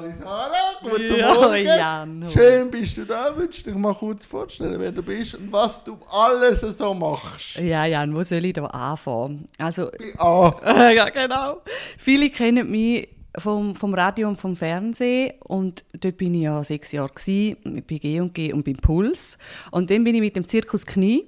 [0.00, 0.52] alle Sarah,
[0.82, 1.64] guten Ja, Morgen.
[1.64, 2.26] Jan.
[2.32, 3.32] Schön bist du da.
[3.36, 7.56] Willst du dich mal kurz vorstellen, wer du bist und was du alles so machst?
[7.56, 9.46] Ja, Jan, wo soll ich da anfangen?
[9.58, 11.60] Also, Ah, ja, genau.
[11.98, 13.08] Viele kennen mich
[13.38, 17.98] vom, vom Radio und vom Fernsehen und dort bin ich ja sechs Jahre gsi, bei
[17.98, 19.38] G&G und beim Puls.
[19.70, 21.26] Und dann bin ich mit dem Zirkus Knie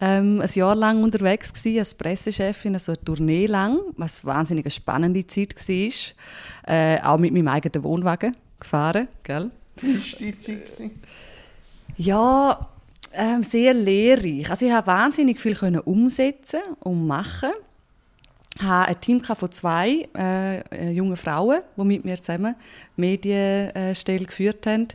[0.00, 4.72] ähm, ein Jahr lang unterwegs gsi als Pressechefin, also eine Tournee lang, was eine wahnsinnig
[4.72, 6.74] spannende Zeit war.
[6.74, 9.50] Äh, auch mit meinem eigenen Wohnwagen gefahren, gell?
[9.80, 10.66] wie war die Zeit?
[10.66, 11.02] gewesen?
[11.96, 12.58] Ja,
[13.12, 14.50] ähm, sehr lehrreich.
[14.50, 17.50] Also ich habe wahnsinnig viel können umsetzen und machen.
[18.58, 22.54] Ich hatte ein Team von zwei äh, äh, jungen Frauen, die mit mir zusammen
[22.96, 24.88] die Medienstelle geführt haben.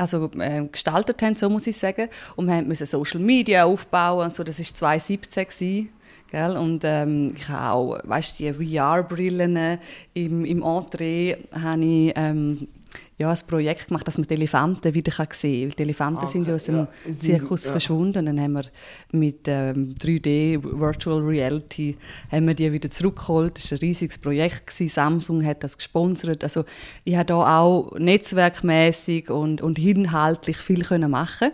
[0.00, 2.08] Also äh, gestaltet haben, so muss ich sagen.
[2.36, 4.42] Und wir mussten Social Media aufbauen und so.
[4.42, 5.44] Das war 2017.
[5.44, 5.88] Gewesen.
[6.30, 6.56] Gell?
[6.56, 9.78] Und ähm, ich habe auch, weißt du, die VR-Brillen
[10.14, 12.68] im, im Entree habe ich ähm,
[13.20, 15.68] ja, ein Projekt gemacht, dass man die Elefanten wieder sehen kann.
[15.68, 17.72] Weil die Elefanten sind ja aus dem ja, Zirkus ja.
[17.72, 18.24] verschwunden.
[18.24, 18.62] Dann haben wir
[19.12, 21.98] mit ähm, 3D Virtual Reality
[22.32, 23.58] haben wir die wieder zurückgeholt.
[23.58, 24.68] Das war ein riesiges Projekt.
[24.68, 24.88] Gewesen.
[24.88, 26.42] Samsung hat das gesponsert.
[26.44, 26.64] Also
[27.04, 31.50] ich habe da auch netzwerkmäßig und, und inhaltlich viel können machen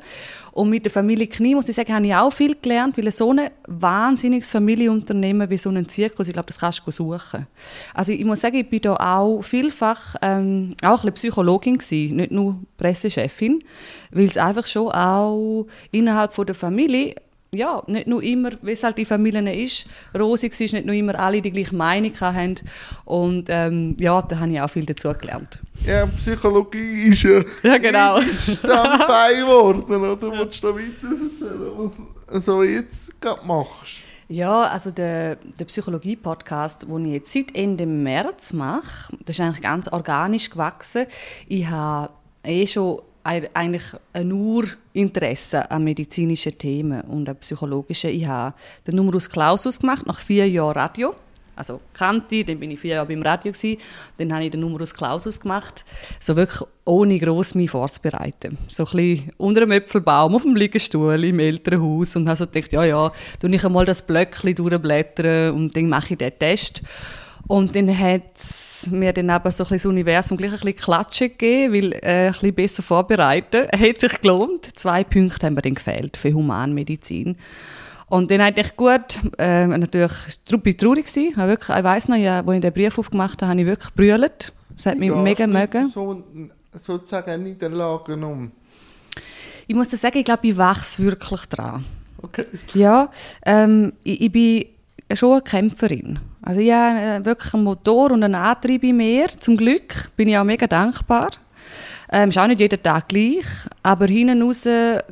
[0.57, 3.31] und mit der Familie Knie, muss ich sagen, habe ich auch viel gelernt, weil so
[3.31, 7.47] ein wahnsinniges Familienunternehmen wie so ein Zirkus, ich glaube, das kannst du suchen.
[7.93, 12.17] Also ich muss sagen, ich bin da auch vielfach ähm, auch ein bisschen Psychologin gewesen,
[12.17, 13.63] nicht nur Pressechefin,
[14.11, 17.17] weil es einfach schon auch innerhalb von der Familie
[17.57, 21.19] ja, nicht nur immer, wie es halt in Familien ist, rosig ist, nicht nur immer
[21.19, 22.57] alle die gleiche Meinung haben.
[23.05, 25.59] Und ähm, ja, da habe ich auch viel dazu gelernt.
[25.85, 28.21] Ja, Psychologie ist ja Ja, genau.
[28.21, 30.33] Standbein geworden, oder?
[30.33, 31.91] Willst du da weiter erzählen,
[32.29, 34.03] was du jetzt gerade machst?
[34.29, 39.63] Ja, also der, der Psychologie-Podcast, den ich jetzt seit Ende März mache, das ist eigentlich
[39.63, 41.07] ganz organisch gewachsen.
[41.47, 42.13] Ich habe
[42.43, 43.83] eh schon eigentlich
[44.13, 48.11] ein Urinteresse an medizinischen Themen und an psychologischen.
[48.11, 48.55] Ich habe
[48.87, 51.15] den Numerus Clausus gemacht, nach vier Jahren Radio.
[51.57, 53.81] Also kannte, dann bin ich vier Jahre beim Radio gewesen,
[54.19, 55.87] dann habe ich den Numerus Clausus gemacht,
[56.21, 58.59] so wirklich ohne gross mich vorzubereiten.
[58.69, 62.73] So ein bisschen unter einem Äpfelbaum auf dem Liegestuhl im Elternhaus und habe so gedacht,
[62.73, 63.11] ja, ja,
[63.41, 66.83] tu ich einmal das Blöckchen durchblättern und dann mache ich den Test.
[67.49, 70.77] Und dann hat es mir dann aber so ein bisschen das Universum gleich ein bisschen
[70.77, 73.69] Klatschen gegeben, weil äh, ein bisschen besser vorbereiten.
[73.73, 74.79] Hat sich gelohnt.
[74.79, 77.37] Zwei Punkte haben mir dann gefehlt für Humanmedizin.
[78.09, 80.13] Und dann eigentlich gut, äh, natürlich
[80.49, 81.31] bin ich traurig gewesen.
[81.31, 83.95] Ich, wirklich, ich weiss noch, ja, als ich den Brief aufgemacht habe, habe ich wirklich
[83.95, 84.53] gebrüllt.
[84.77, 85.89] Das hat mich Wie mega mögen.
[85.89, 86.23] So,
[86.73, 88.53] sozusagen Niederlagen um.
[89.67, 91.85] Ich muss dir sagen, ich glaube, ich wachse wirklich dran.
[92.23, 92.45] Okay.
[92.75, 93.11] Ja,
[93.45, 94.65] ähm, ich, ich bin
[95.15, 96.21] schon eine Kämpferin.
[96.47, 99.27] Also ich habe äh, wirklich einen Motor und einen Antrieb in mir.
[99.41, 101.31] Zum Glück bin ich auch mega dankbar.
[102.11, 103.45] Ähm, ist auch nicht jeden Tag gleich,
[103.83, 104.69] aber hinten raus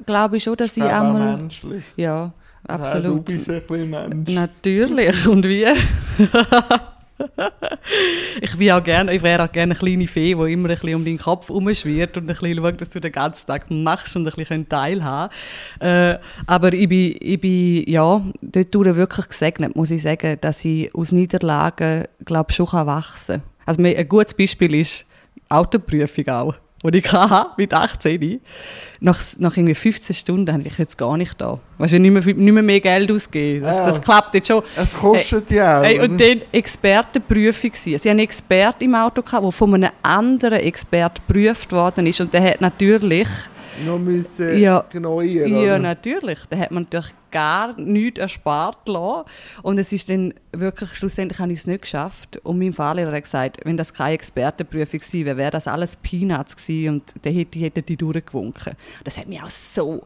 [0.06, 1.36] glaube ich schon, dass ich einmal...
[1.36, 1.82] menschlich.
[1.96, 2.30] Ja,
[2.68, 3.24] Ja, du absolut.
[3.24, 4.30] bist ein bisschen Mensch.
[4.30, 5.26] Natürlich.
[5.28, 5.66] Und wie?
[8.40, 10.94] ich will auch gerne, ich wäre auch gerne eine kleine Fee, die immer ein bisschen
[10.94, 14.26] um deinen Kopf herumschwirrt und ein bisschen schaut, dass du den ganzen Tag machst und
[14.26, 15.32] ein bisschen teilhaben
[15.80, 20.94] äh, Aber ich bin, ich bin ja, dort wirklich gesegnet, muss ich sagen, dass ich
[20.94, 23.50] aus Niederlagen, glaube schon wachsen kann.
[23.66, 25.06] Also ein gutes Beispiel ist
[25.48, 26.54] Autoprüfung auch,
[26.90, 28.40] die ich hatte, mit 18.
[29.00, 31.58] Nach, nach irgendwie 15 Stunden habe ich jetzt gar nicht da.
[31.78, 33.62] Weißt du, nicht mehr, nicht mehr mehr Geld ausgeben.
[33.64, 33.86] Das, Ja.
[33.86, 34.62] das klappt jetzt schon.
[34.76, 35.84] Es kostet ja auch.
[35.84, 36.28] Hey, und oder?
[36.28, 41.72] dann Expertenprüfung ich hatte einen Experten im Auto, gehabt, der von einem anderen Experten geprüft
[41.72, 42.20] worden ist.
[42.20, 43.28] Und der hat natürlich,
[43.86, 44.84] noch müssen Ja.
[44.90, 45.78] genau ja, oder?
[45.78, 49.24] natürlich, da hat man natürlich gar nichts erspart lassen.
[49.62, 52.38] Und es ist dann wirklich, schlussendlich habe ich es nicht geschafft.
[52.44, 56.56] Und mein Fahrlehrer hat gesagt, wenn das keine Expertenprüfung gewesen wäre, wäre das alles Peanuts
[56.56, 58.74] gewesen und dann hätte, hätte die durchgewunken.
[59.02, 60.04] Das hat mich auch so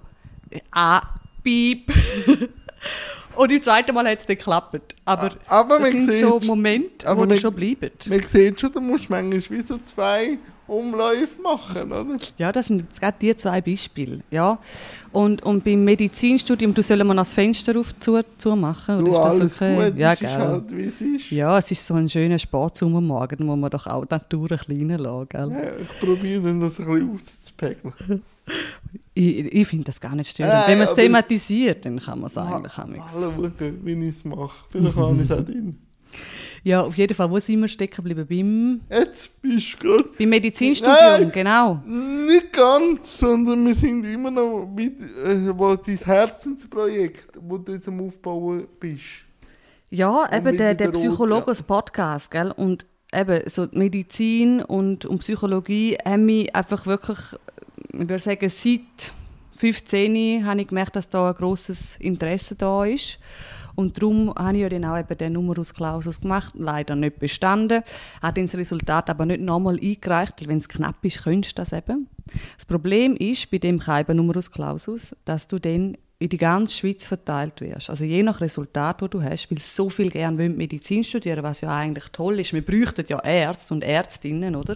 [0.71, 1.93] anpiep.
[3.35, 4.95] Und im zweiten Mal hat es dann geklappt.
[5.05, 7.91] Aber, Aber das sind sieht- so Momente, aber wo man- schon bleiben.
[8.09, 12.17] Man sieht schon, du musst manchmal wie so zwei Umläufe machen, oder?
[12.37, 14.21] Ja, das sind jetzt gerade die zwei Beispiele.
[14.31, 14.59] Ja.
[15.13, 19.05] Und, und beim Medizinstudium, du sollst mal das Fenster auf zu, zu machen.
[19.05, 19.91] Du, oder ist das alles okay?
[19.91, 21.31] gut, Ja, es ist halt, wie es ist.
[21.31, 24.91] Ja, es ist so ein schöner Sportsommermorgen, wo man doch auch die Natur ein bisschen
[24.91, 25.51] reinlässt, gell?
[25.51, 28.23] Ja, ich probiere dann das ein bisschen auszupegeln.
[29.13, 30.55] Ich, ich finde das gar nicht störend.
[30.55, 33.13] Nein, Wenn man es thematisiert, dann kann man es eigentlich Mal amigs.
[33.13, 33.53] schauen,
[33.85, 34.51] wie ich es mache.
[34.71, 35.79] Vielleicht habe ich es auch drin.
[36.69, 38.27] Ja, auf jeden Fall, wo sind wir stecken geblieben?
[38.29, 41.33] Beim, Jetzt bist du gerade beim Medizinstudium, Nein.
[41.33, 41.81] genau.
[41.87, 47.89] nicht ganz, sondern wir sind immer noch mit äh, wo dein Herzensprojekt, wo du jetzt
[47.89, 49.25] am Aufbauen bist.
[49.89, 51.09] Ja, eben mit der, der der Rot, ja.
[51.09, 52.53] Psychologos Podcast, gell?
[52.55, 57.19] Und eben so Medizin und, und Psychologie haben mich einfach wirklich,
[57.95, 59.13] ich würde sagen, seit
[59.57, 63.19] 15 habe ich gemerkt, dass da ein grosses Interesse da ist.
[63.79, 67.85] Und darum habe ich ja dann auch eben den Numerus Clausus gemacht, leider nicht bestanden,
[68.21, 71.73] habe das Resultat aber nicht nochmal eingereicht, weil wenn es knapp ist, könntest du das
[71.73, 72.09] eben.
[72.57, 77.07] Das Problem ist bei dem Keiben Numerus Clausus, dass du dann in die ganze Schweiz
[77.07, 77.89] verteilt wirst.
[77.89, 81.73] Also je nach Resultat, das du hast, weil so viel gerne Medizin studieren was ja
[81.73, 82.53] eigentlich toll ist.
[82.53, 84.75] Wir bräuchten ja Ärzte und Ärztinnen, oder?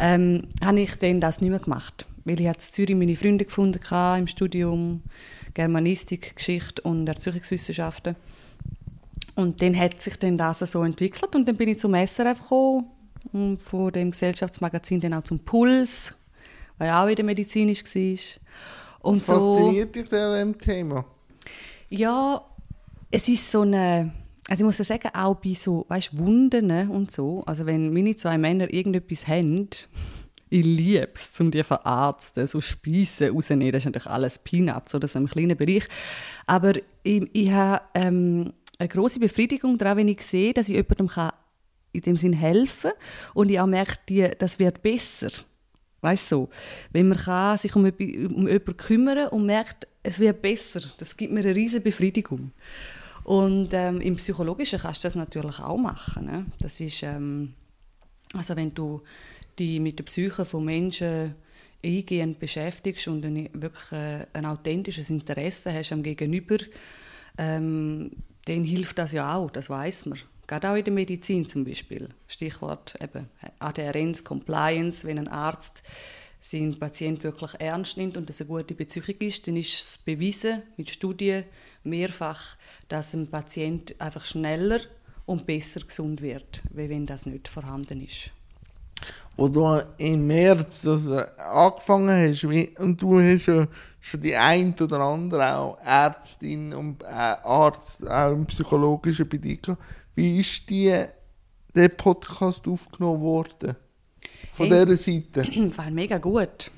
[0.00, 2.06] Ähm, habe ich dann das nicht mehr gemacht.
[2.24, 5.02] Weil ich in Zürich meine Freunde gefunden hatte, im Studium
[5.56, 8.14] Germanistik, Geschichte und Erziehungswissenschaften.
[9.36, 12.90] Und dann hat sich dann das so entwickelt und dann bin ich zum SRF gekommen
[13.32, 16.14] und von dem Gesellschaftsmagazin dann auch zum Puls,
[16.76, 19.10] weil auch wieder medizinisch war.
[19.10, 21.04] Und Fasziniert so, dich an diesem Thema?
[21.88, 22.44] Ja,
[23.10, 24.12] es ist so eine...
[24.48, 28.38] Also ich muss sagen, auch bei so, weißt, Wunden und so, also wenn meine zwei
[28.38, 29.68] Männer irgendetwas haben,
[30.48, 33.72] ich liebe es, um die verarzten, so Speisen rauszunehmen.
[33.72, 35.88] Das ist natürlich alles Peanuts oder so ein kleiner Bereich.
[36.46, 41.08] Aber ich, ich habe ähm, eine große Befriedigung daran, wenn ich sehe, dass ich jemandem
[41.08, 41.32] kann
[41.92, 45.30] in dem Sinn helfen kann und ich auch merke, die, das wird besser.
[46.02, 46.48] Weißt du, so,
[46.92, 51.32] wenn man kann sich um, um jemanden kümmern und merkt, es wird besser, das gibt
[51.32, 52.52] mir eine riesige Befriedigung.
[53.24, 56.26] Und ähm, im Psychologischen kannst du das natürlich auch machen.
[56.26, 56.46] Ne?
[56.60, 57.54] Das ist, ähm,
[58.34, 59.02] also wenn du
[59.58, 61.34] dich mit der Psyche von Menschen
[61.84, 66.56] eingehend beschäftigst und ein, wirklich äh, ein authentisches Interesse hast am Gegenüber,
[67.38, 68.10] ähm,
[68.46, 70.18] dann hilft das ja auch, das weiß man.
[70.46, 72.08] Gerade auch in der Medizin zum Beispiel.
[72.28, 75.06] Stichwort eben Adhärenz, Compliance.
[75.06, 75.82] Wenn ein Arzt
[76.38, 80.62] seinen Patient wirklich ernst nimmt und es eine gute Beziehung ist, dann ist es bewiesen
[80.76, 81.44] mit Studien
[81.82, 82.56] mehrfach,
[82.88, 84.80] dass ein Patient einfach schneller
[85.24, 88.30] und besser gesund wird, wenn das nicht vorhanden ist.
[89.36, 92.44] Wo du im März das äh, angefangen hast
[92.78, 93.66] und du hast ja
[94.00, 99.58] schon die ein oder andere auch Ärztin und äh, Arzt, auch im psychologischen bei dir
[100.16, 101.04] wie ist die,
[101.74, 103.76] der Podcast aufgenommen worden?
[104.52, 105.70] Von hey, dieser Seite?
[105.70, 106.70] Fall mega gut.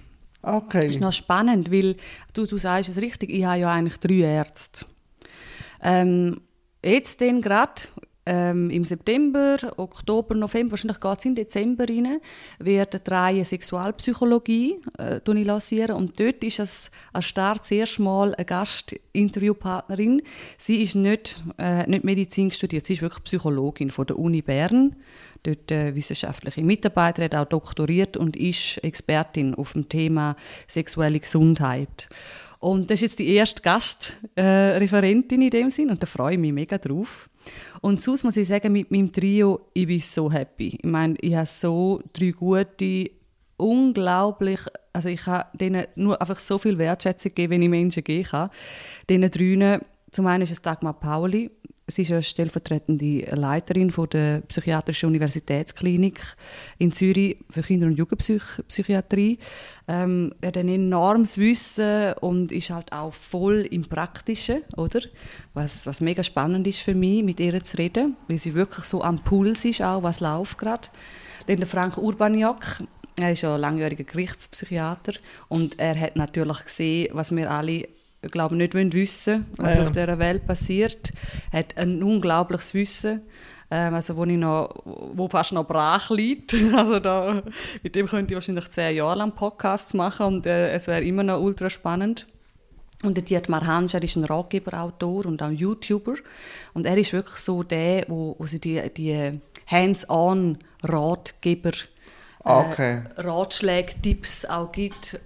[0.42, 0.86] Okay.
[0.86, 1.96] Das ist noch spannend, weil
[2.34, 4.86] du, du sagst es richtig, ich habe ja eigentlich drei Ärzte.
[5.80, 6.40] Ähm,
[6.84, 7.82] jetzt gerade
[8.28, 12.18] ähm, im September, Oktober, November, wahrscheinlich geht es in Dezember rein,
[12.58, 15.96] wird die Reihe Sexualpsychologie äh, lancieren.
[15.96, 20.20] Und dort ist es als Start zuerst mal eine Gastinterviewpartnerin.
[20.58, 24.94] Sie ist nicht, äh, nicht Medizin studiert, sie ist wirklich Psychologin von der Uni Bern
[25.42, 30.36] dort äh, wissenschaftliche Mitarbeiterin, hat auch doktoriert und ist Expertin auf dem Thema
[30.66, 32.08] sexuelle Gesundheit.
[32.58, 36.40] Und das ist jetzt die erste Gastreferentin äh, in dem Sinn und da freue ich
[36.40, 37.30] mich mega drauf.
[37.80, 40.78] Und sonst muss ich sagen, mit meinem Trio, ich bin so happy.
[40.82, 43.10] Ich meine, ich habe so drei gute,
[43.56, 44.60] unglaublich,
[44.92, 48.50] also ich habe denen nur einfach so viel Wertschätzung gegeben, wenn ich Menschen geben kann.
[49.08, 51.50] Diesen dreien, zum einen ist es Dagmar Pauli,
[51.90, 56.20] Sie ist ja stellvertretende Leiterin von der Psychiatrischen Universitätsklinik
[56.76, 59.38] in Zürich für Kinder- und Jugendpsychiatrie.
[59.88, 65.00] Ähm, er hat ein enormes Wissen und ist halt auch voll im Praktischen, oder?
[65.54, 69.02] Was, was mega spannend ist für mich, mit ihr zu reden, weil sie wirklich so
[69.02, 70.88] am Puls ist, auch was läuft gerade.
[71.46, 72.82] Dann der Frank Urbaniak,
[73.18, 75.14] er ist ja langjähriger Gerichtspsychiater
[75.48, 77.88] und er hat natürlich gesehen, was wir alle
[78.22, 79.82] ich glaube nicht wissen was ja.
[79.82, 81.12] auf dieser Welt passiert.
[81.52, 83.22] Er hat ein unglaubliches Wissen,
[83.70, 86.54] ähm, also wo, ich noch, wo fast noch brach liegt.
[86.74, 87.42] Also da,
[87.82, 91.22] mit dem könnte ich wahrscheinlich zehn Jahre lang Podcasts machen und äh, es wäre immer
[91.22, 92.26] noch ultra spannend.
[93.04, 96.14] Und der Dietmar Hansch, er ist ein Ratgeberautor und auch YouTuber.
[96.74, 101.72] Und er ist wirklich so der, wo, wo sie die, die hands-on Ratgeber
[102.44, 103.02] äh, okay.
[103.16, 105.20] Ratschläge, Tipps auch gibt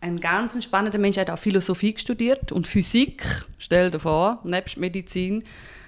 [0.00, 3.24] ein ganz spannender Mensch, hat auch Philosophie studiert und Physik,
[3.58, 5.44] stell dir vor, nebst Medizin.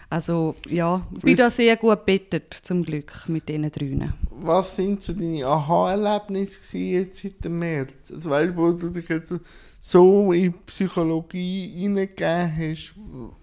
[0.09, 4.13] Also ja, ich bin da sehr gut bettet zum Glück mit diesen drei.
[4.31, 8.11] Was sind so deine Aha-Erlebnisse jetzt seit dem März?
[8.13, 9.33] Also, weißt, wo du dich jetzt
[9.81, 12.95] so in Psychologie hineingegeben hast,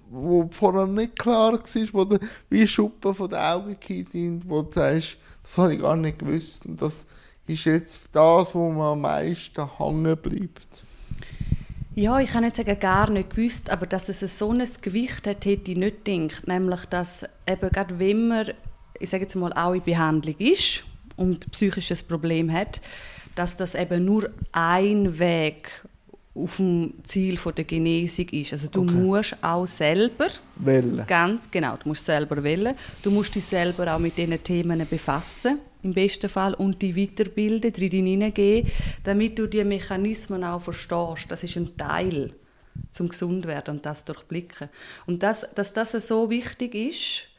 [0.10, 2.20] wo vorher nicht klar war, wo du
[2.50, 3.78] wie Schuppen von den Augen
[4.12, 6.66] sind, wo du sagst, das habe ich gar nicht gewusst.
[6.66, 7.06] Und das
[7.48, 10.84] ist jetzt das, wo man am meisten hängen bleibt?
[11.96, 15.46] Ja, ich kann nicht sagen, gar nicht gewusst, aber dass es so ein Gewicht hat,
[15.46, 16.48] hätte ich nicht gedacht.
[16.48, 18.52] Nämlich, dass eben gerade wenn man,
[19.00, 20.84] ich sage jetzt mal, auch in Behandlung ist
[21.16, 22.82] und psychisches Problem hat,
[23.34, 25.70] dass das eben nur ein Weg
[26.44, 28.54] auf dem Ziel von der Genesung ist.
[28.54, 28.94] Also du Okay.
[28.94, 31.06] musst auch selber, Welle.
[31.08, 35.60] ganz genau, du musst selber wählen, du musst dich selber auch mit diesen Themen befassen,
[35.84, 38.68] im besten Fall, und die weiterbilden, drin hineingehen,
[39.04, 41.30] damit du die Mechanismen auch verstehst.
[41.30, 42.34] Das ist ein Teil
[42.92, 44.70] zum gesund werden und das durchblicken.
[45.06, 47.30] Und das, dass das so wichtig ist,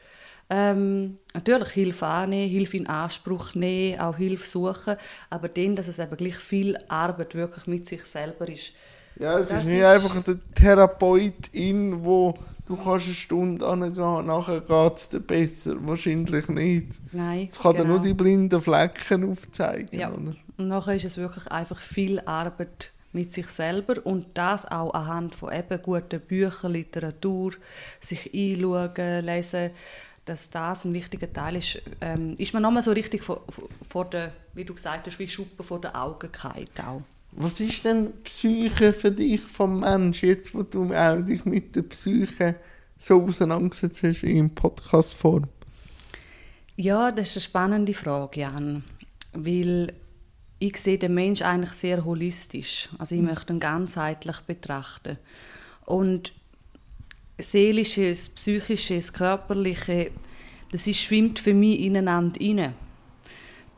[0.49, 4.95] ähm, natürlich Hilfe annehmen, Hilfe in Anspruch nehmen, auch Hilfe suchen,
[5.29, 8.73] aber dann, dass es eben gleich viel Arbeit wirklich mit sich selber ist.
[9.19, 14.25] Ja, es ist nicht ist- einfach der Therapeut in, wo du kannst eine Stunde angehen,
[14.25, 15.75] nachher geht es dir besser.
[15.81, 16.87] Wahrscheinlich nicht.
[17.11, 17.95] Nein, Es kann dir genau.
[17.95, 19.99] nur die blinden Flecken aufzeigen.
[19.99, 20.09] Ja.
[20.11, 20.35] Oder?
[20.57, 25.33] Und nachher ist es wirklich einfach viel Arbeit mit sich selber und das auch anhand
[25.35, 27.53] von eben guten Büchern, Literatur,
[27.99, 29.71] sich einschauen, lesen,
[30.25, 33.41] dass das ein wichtiger Teil ist, ähm, ist man nochmal so richtig vor,
[33.89, 37.01] vor der, wie du gesagt hast, wie Schuppen vor den Augen gefallen auch.
[37.41, 41.83] Was ist denn Psyche für dich vom Mensch, jetzt wo du auch dich mit der
[41.83, 42.55] Psyche
[42.97, 45.47] so auseinandergesetzt hast in Podcast-Form?
[46.75, 48.83] Ja, das ist eine spannende Frage, Jan.
[49.31, 49.93] Weil
[50.59, 52.89] ich sehe den Mensch eigentlich sehr holistisch.
[52.97, 55.17] Also ich möchte ihn ganzheitlich betrachten.
[55.85, 56.33] Und
[57.37, 60.11] Seelisches, Psychisches, Körperliche,
[60.73, 62.73] das ist, schwimmt für mich ineinander rein.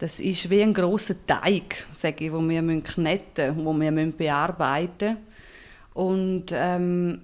[0.01, 4.17] Das ist wie ein großer Teig, sage ich, wo wir müssen kneten, wo wir müssen
[4.17, 5.17] bearbeiten.
[5.93, 7.22] Und ähm,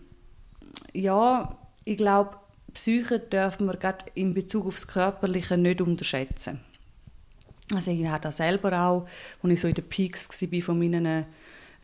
[0.93, 2.38] ja, ich glaube,
[2.75, 6.60] Psyche dürfen wir gerade in Bezug aufs Körperliche nicht unterschätzen.
[7.74, 9.07] Also ich habe das selber auch,
[9.41, 11.25] als ich so in den Peaks war von meinen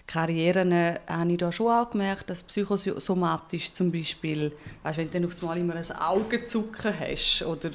[0.05, 4.51] Karrieren, äh, habe ich da schon auch gemerkt, dass psychosomatisch zum Beispiel,
[4.83, 7.72] weißt, wenn du dann auf einmal immer ein Augenzucken hast oder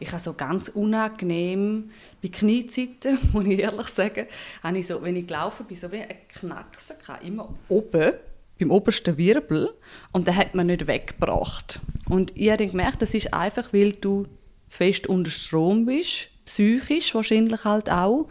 [0.00, 1.90] ich habe so ganz unangenehm
[2.22, 4.26] bei Kniezeiten, muss ich ehrlich sagen,
[4.62, 8.14] habe ich so, wenn ich gelaufen bin, so wie ein Knacksen gehabt, immer oben
[8.58, 9.70] beim obersten Wirbel
[10.12, 11.80] und den hat man nicht weggebracht.
[12.08, 14.26] Und ich habe dann gemerkt, das ist einfach, weil du
[14.66, 18.28] zu fest unter Strom bist, psychisch wahrscheinlich halt auch.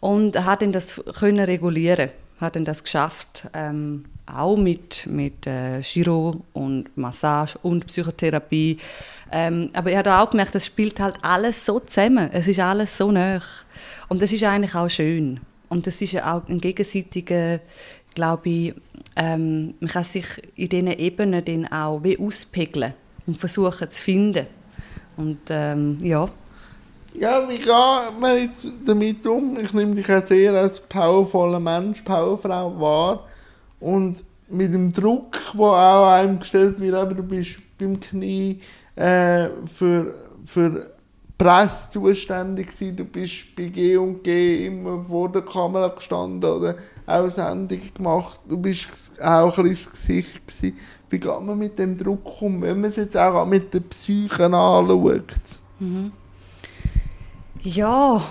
[0.00, 5.80] Und hat dann das können regulieren, hat dann das geschafft, ähm, auch mit, mit äh,
[5.80, 8.78] Chiro und Massage und Psychotherapie.
[9.32, 12.30] Ähm, aber er hat auch gemerkt, das spielt halt alles so zusammen.
[12.32, 13.40] Es ist alles so nah.
[14.08, 15.40] Und das ist eigentlich auch schön.
[15.68, 17.60] Und das ist ja auch ein gegenseitiger,
[18.14, 18.74] glaube ich,
[19.16, 22.94] ähm, man kann sich in diesen Ebenen dann auch wie auspegeln
[23.26, 24.46] und versuchen zu finden.
[25.16, 26.28] Und ähm, ja,
[27.20, 27.66] Ja, wie geht
[28.20, 28.50] man
[28.84, 29.58] damit um?
[29.58, 33.24] Ich nehme dich auch sehr als powervoller Mensch, Powerfrau wahr.
[33.80, 38.60] Und mit dem Druck, der auch einem gestellt wird, aber du bist beim Knie
[38.94, 40.14] äh, für,
[40.46, 40.90] für
[41.36, 47.94] Presse zuständig gewesen, du bist bei G&G immer vor der Kamera gestanden oder auch Sendungen
[47.94, 48.88] gemacht, du bist
[49.20, 50.76] auch ein bisschen das Gesicht gewesen.
[51.10, 54.44] Wie geht man mit dem Druck um, wenn man es jetzt auch mit der Psyche
[54.44, 55.24] anschaut?
[57.76, 58.22] Ja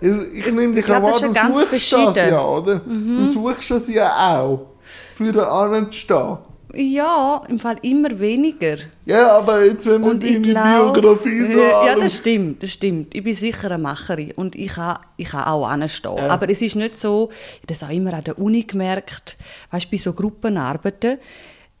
[0.00, 0.10] Ich,
[0.46, 2.10] ich nehme dich glaube, auch das ist du ja ganz das verschieden.
[2.12, 2.30] Mhm.
[2.32, 2.80] ja, oder?
[2.86, 4.66] Du suchst das ja auch,
[5.14, 6.38] für anzustehen.
[6.74, 8.76] Ja, im Fall immer weniger.
[9.06, 12.70] Ja, aber jetzt, wenn man ich deine glaub- Biografie so Ja, anschaut- das stimmt, das
[12.72, 13.14] stimmt.
[13.14, 16.16] Ich bin sicher eine Macherin und ich kann, ich kann auch anstehen.
[16.18, 16.28] Ja.
[16.28, 19.38] Aber es ist nicht so, ich habe das auch immer an der Uni gemerkt,
[19.70, 21.16] weißt, bei so Gruppenarbeiten,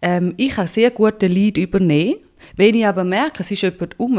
[0.00, 2.16] ähm, ich kann sehr gut den Lead übernehmen.
[2.56, 4.18] Wenn ich aber merke, es ist jemand um,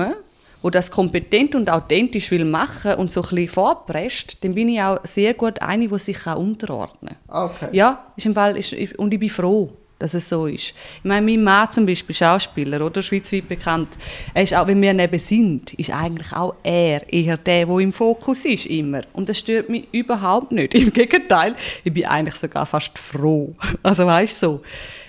[0.63, 4.81] der das kompetent und authentisch will machen und so ein bisschen vorpresst, dann bin ich
[4.81, 7.49] auch sehr gut eine, die sich kann unterordnen kann.
[7.49, 7.69] Okay.
[7.71, 10.69] Ja, ist im Fall, ist, und ich bin froh, dass es so ist.
[10.69, 13.97] Ich meine, mein Mann zum Beispiel, Schauspieler, oder, schweizweit bekannt,
[14.33, 17.91] er ist auch, wenn wir neben sind, ist eigentlich auch er eher der, der im
[17.91, 19.01] Fokus ist, immer.
[19.13, 20.73] Und das stört mich überhaupt nicht.
[20.79, 23.53] Im Gegenteil, ich bin eigentlich sogar fast froh.
[23.83, 24.61] Also weißt du, so,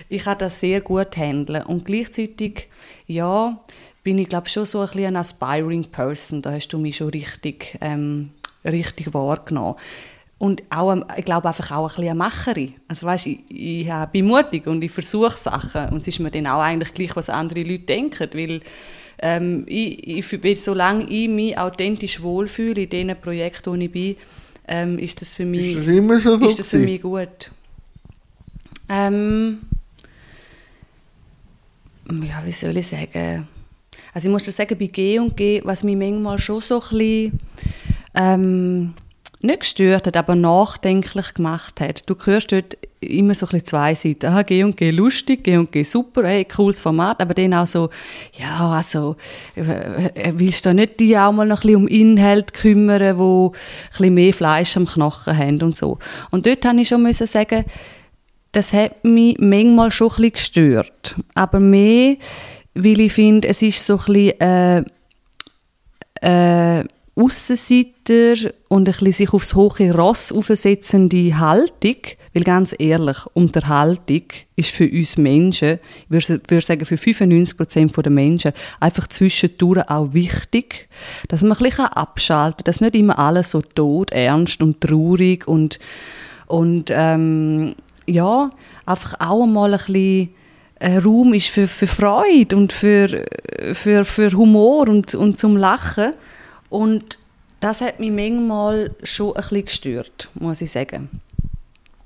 [0.09, 2.67] ich kann das sehr gut handeln und gleichzeitig,
[3.07, 3.61] ja,
[4.03, 6.41] bin ich glaube schon so ein bisschen ein aspiring person.
[6.41, 8.31] Da hast du mich schon richtig, ähm,
[8.65, 9.75] richtig wahrgenommen.
[10.37, 12.73] Und auch, ich glaube einfach auch ein bisschen eine Macherin.
[12.87, 15.89] Also weißt, ich, ich bin mutig und ich versuche Sachen.
[15.89, 18.27] Und es ist mir dann auch eigentlich gleich, was andere Leute denken.
[18.33, 18.61] Weil
[19.19, 24.15] ähm, ich, ich, solange ich mich authentisch wohlfühle in den Projekten, wo ich bin,
[24.67, 27.51] ähm, ist das für mich, Ist das so ist das für mich gut.
[28.89, 29.59] Ähm,
[32.09, 33.47] ja, wie soll ich sagen?
[34.13, 36.97] Also ich muss dir sagen, bei G und G, was mich manchmal schon so ein
[36.97, 37.39] bisschen,
[38.15, 38.93] ähm,
[39.41, 42.07] nicht gestört hat, aber nachdenklich gemacht hat.
[42.09, 44.27] Du hörst dort immer so ein bisschen zwei Seiten.
[44.27, 47.65] Aha, G und G lustig, G und G super, hey, cooles Format, aber dann auch
[47.65, 47.89] so,
[48.33, 49.15] ja, also,
[49.55, 53.51] äh, äh, willst du nicht dich auch mal noch ein bisschen um Inhalt kümmern, wo
[53.53, 55.97] ein bisschen mehr Fleisch am Knochen haben und so.
[56.29, 57.65] Und dort habe ich schon müssen sagen,
[58.51, 61.15] das hat mich manchmal schon ein bisschen gestört.
[61.33, 62.17] Aber mehr,
[62.73, 64.83] weil ich finde, es ist so ein bisschen äh,
[66.21, 71.97] äh, Aussenseiter und ein bisschen sich aufs hohe Ross aufsetzende Haltung,
[72.33, 74.23] weil ganz ehrlich, Unterhaltung
[74.55, 80.87] ist für uns Menschen, ich würde sagen für 95% der Menschen, einfach zwischendurch auch wichtig,
[81.27, 85.47] dass man ein bisschen abschalten kann, dass nicht immer alles so tot, ernst und traurig
[85.47, 85.79] und,
[86.47, 87.75] und ähm,
[88.07, 88.49] ja,
[88.85, 90.29] einfach auch mal ein bisschen
[90.81, 93.25] Raum ist für, für Freude und für,
[93.73, 96.13] für, für Humor und, und zum Lachen.
[96.69, 97.19] Und
[97.59, 101.09] das hat mich manchmal schon ein bisschen gestört, muss ich sagen.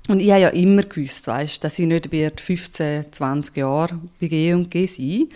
[0.08, 2.08] Und ich habe ja immer gewusst, weißt, dass ich nicht
[2.40, 5.28] 15, 20 Jahre bei G&G sein.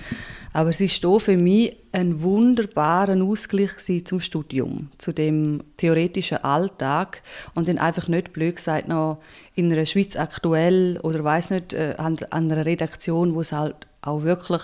[0.53, 7.23] Aber es war für mich ein wunderbarer Ausgleich zum Studium, zu dem theoretischen Alltag.
[7.55, 9.19] Und dann einfach nicht blöd gesagt noch
[9.55, 14.23] in einer Schweiz aktuell oder weiß nicht äh, an, einer Redaktion, wo es halt auch
[14.23, 14.63] wirklich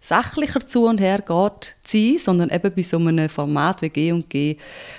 [0.00, 4.56] sachlicher zu und her geht, zu sein, sondern eben bei so einem Format wie G&G,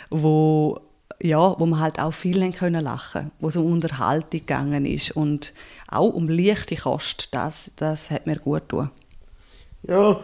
[0.10, 0.80] wo
[1.22, 5.54] ja, wo man halt auch viel können lachen, wo es um Unterhaltung gegangen ist und
[5.88, 8.92] auch um leichte Kost, das, das hat mir gut getan.
[9.84, 10.20] Ja,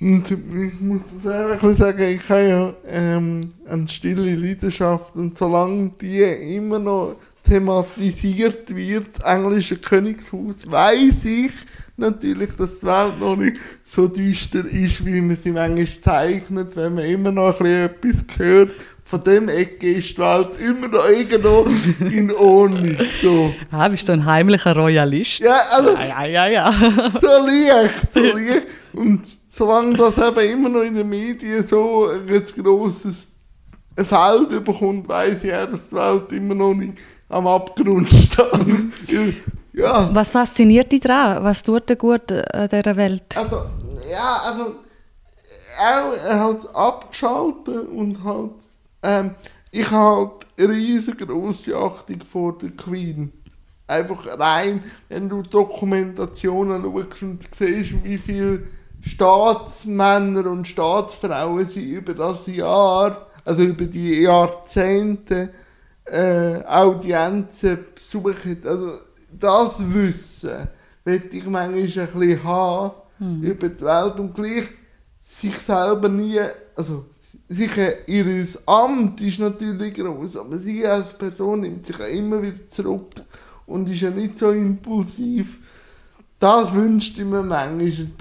[0.00, 5.92] und ich muss das ehrlich sagen, ich habe ja ähm, eine stille Leidenschaft und solange
[6.00, 6.22] die
[6.56, 11.52] immer noch thematisiert wird, das englische Königshaus, weiß ich
[11.96, 16.96] natürlich, dass die Welt noch nicht so düster ist, wie man sie manchmal zeichnet, wenn
[16.96, 18.70] man immer noch ein bisschen etwas hört
[19.14, 21.66] von dem Ecke ist die Welt immer noch irgendwo
[22.04, 22.96] in Ordnung.
[23.22, 23.54] So.
[23.70, 25.38] Ah, bist du ein heimlicher Royalist?
[25.38, 25.90] Ja, also.
[25.90, 26.72] Ja, ja, ja.
[27.20, 28.66] so leicht, so leicht.
[28.92, 32.26] Und solange das eben immer noch in den Medien so ein
[32.60, 33.28] grosses
[33.96, 36.94] Feld bekommt, weiss ich auch, dass die Welt immer noch nicht
[37.28, 39.36] am Abgrund steht.
[39.74, 40.10] ja.
[40.12, 41.44] Was fasziniert dich daran?
[41.44, 43.36] Was tut dir gut an dieser Welt?
[43.36, 43.62] Also,
[44.10, 44.74] ja, also,
[45.78, 48.73] auch halt abgeschaltet und halt
[49.04, 49.34] ähm,
[49.70, 53.32] ich habe halt riesengroße Achtung vor der Queen.
[53.86, 58.62] Einfach rein, wenn du Dokumentationen schaust und siehst, wie viele
[59.02, 65.50] Staatsmänner und Staatsfrauen sie über das Jahr, also über die Jahrzehnte,
[66.06, 68.62] äh, Audienzen besuchen.
[68.64, 68.92] Also
[69.30, 70.68] das Wissen
[71.04, 73.42] möchte ich manchmal ein bisschen haben mhm.
[73.42, 74.70] über die Welt und gleich
[75.22, 76.40] sich selber nie,
[76.76, 77.04] also
[77.48, 82.68] sicher, ihr Amt ist natürlich groß, aber sie als Person nimmt sich ja immer wieder
[82.68, 83.14] zurück
[83.66, 85.58] und ist ja nicht so impulsiv.
[86.38, 88.12] Das wünscht mir manchmal ein bisschen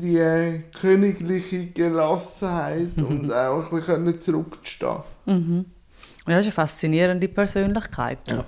[0.00, 3.06] die äh, königliche Gelassenheit mhm.
[3.06, 4.98] und auch ein bisschen zurückzustehen.
[5.26, 5.66] Mhm.
[6.26, 8.18] Ja, das ist eine faszinierende Persönlichkeit.
[8.28, 8.44] Ja.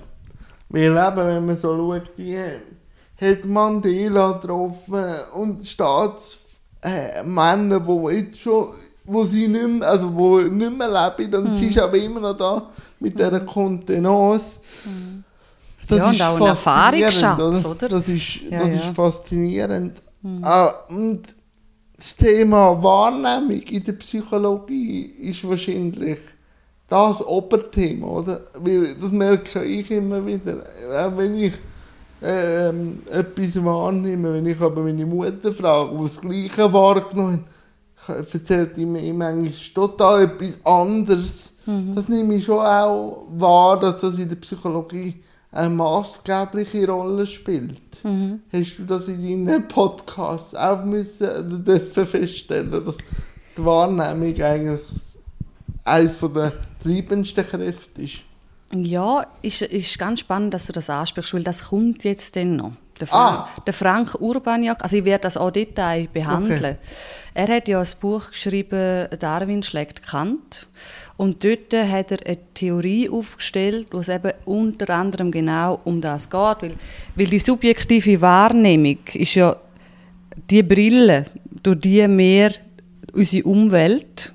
[0.68, 8.74] Weil eben, wenn man so schaut, die hat Mandela getroffen und Staatsmänner, die jetzt schon
[9.04, 11.54] wo sie nicht mehr, also wo nicht mehr leben und mhm.
[11.54, 12.62] sie ist aber immer noch da
[12.98, 14.60] mit dieser Kontenance.
[14.84, 15.24] Mhm.
[15.86, 17.88] Das ja, ist und auch ein Erfahrungsschatz, oder?
[17.88, 18.82] Das ist, ja, das ja.
[18.82, 20.02] ist faszinierend.
[20.22, 20.40] Mhm.
[20.42, 21.22] Ah, und
[21.96, 26.18] das Thema Wahrnehmung in der Psychologie ist wahrscheinlich
[26.88, 28.40] das Oberthema, oder?
[28.58, 30.64] Weil das merke ich immer wieder.
[31.16, 31.52] Wenn ich
[32.22, 37.44] ähm, etwas wahrnehme, wenn ich aber meine Mutter frage, die das Gleiche wahrgenommen
[38.08, 41.52] erzählt ihm manchmal total etwas anderes.
[41.66, 41.94] Mhm.
[41.94, 47.80] Das nehme ich schon auch wahr, dass das in der Psychologie eine maßgebliche Rolle spielt.
[48.02, 48.40] Mhm.
[48.52, 52.96] Hast du das in deinen Podcasts auch müssen, dürfen feststellen, dass
[53.56, 54.82] die Wahrnehmung eigentlich
[55.84, 58.22] eines der treibendsten Kräfte ist?
[58.72, 62.72] Ja, ist, ist ganz spannend, dass du das ansprichst, weil das kommt jetzt dann noch.
[63.00, 63.48] Der Frank, ah.
[63.66, 66.76] der Frank Urbaniak, also ich werde das auch Detail behandeln.
[66.76, 66.76] Okay.
[67.34, 70.68] Er hat ja ein Buch geschrieben, Darwin schlägt Kant.
[71.16, 76.30] Und dort hat er eine Theorie aufgestellt, wo es eben unter anderem genau um das
[76.30, 76.62] geht.
[76.62, 76.74] Weil,
[77.14, 79.56] weil die subjektive Wahrnehmung ist ja
[80.50, 81.24] die Brille,
[81.62, 82.52] durch die wir
[83.12, 84.33] unsere Umwelt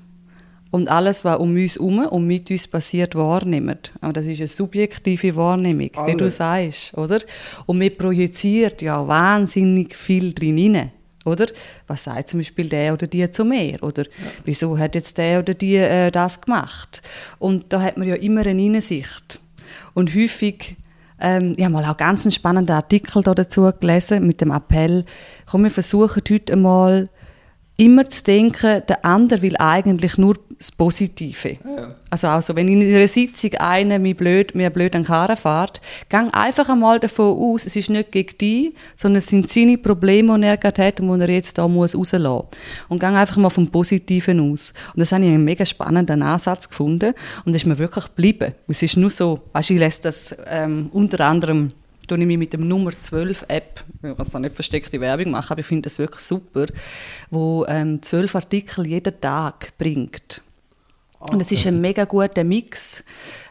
[0.70, 3.78] und alles, was um uns herum und mit uns passiert, wahrnehmen.
[4.00, 6.12] Aber das ist eine subjektive Wahrnehmung, Alle.
[6.12, 7.18] wie du sagst, oder?
[7.66, 10.90] Und wir projizieren ja wahnsinnig viel drin
[11.24, 11.46] oder?
[11.86, 13.82] Was sagt zum Beispiel der oder die zu mir?
[13.82, 14.10] Oder ja.
[14.44, 17.02] wieso hat jetzt der oder die äh, das gemacht?
[17.38, 19.40] Und da hat man ja immer eine Innensicht.
[19.92, 20.76] Und häufig,
[21.20, 25.04] ähm, ich habe mal auch ganz einen spannenden Artikel dazu gelesen mit dem Appell,
[25.50, 27.08] komm, wir versuchen heute einmal
[27.80, 31.56] immer zu denken, der andere will eigentlich nur das Positive.
[31.64, 31.94] Ja.
[32.10, 35.80] Also auch so, wenn in einer Sitzung einer mir blöd, mir blöd an Karren fährt,
[36.10, 40.38] gang einfach einmal davon aus, es ist nicht gegen dich, sondern es sind seine Probleme,
[40.38, 42.44] die er gerade hat und die er jetzt da muss rauslassen muss.
[42.90, 44.74] Und gang einfach mal vom Positiven aus.
[44.94, 47.14] Und das habe ich einen mega spannenden Ansatz gefunden
[47.46, 48.52] und das ist mir wirklich geblieben.
[48.68, 51.72] Es ist nur so, weißt, ich lese das ähm, unter anderem
[52.10, 55.52] tue ich mich mit dem Nummer 12 App, ich will jetzt nicht versteckte Werbung machen,
[55.52, 56.66] aber ich finde das wirklich super,
[57.30, 60.42] wo ähm, 12 Artikel jeden Tag bringt.
[61.20, 63.04] Und es ist ein mega guter Mix,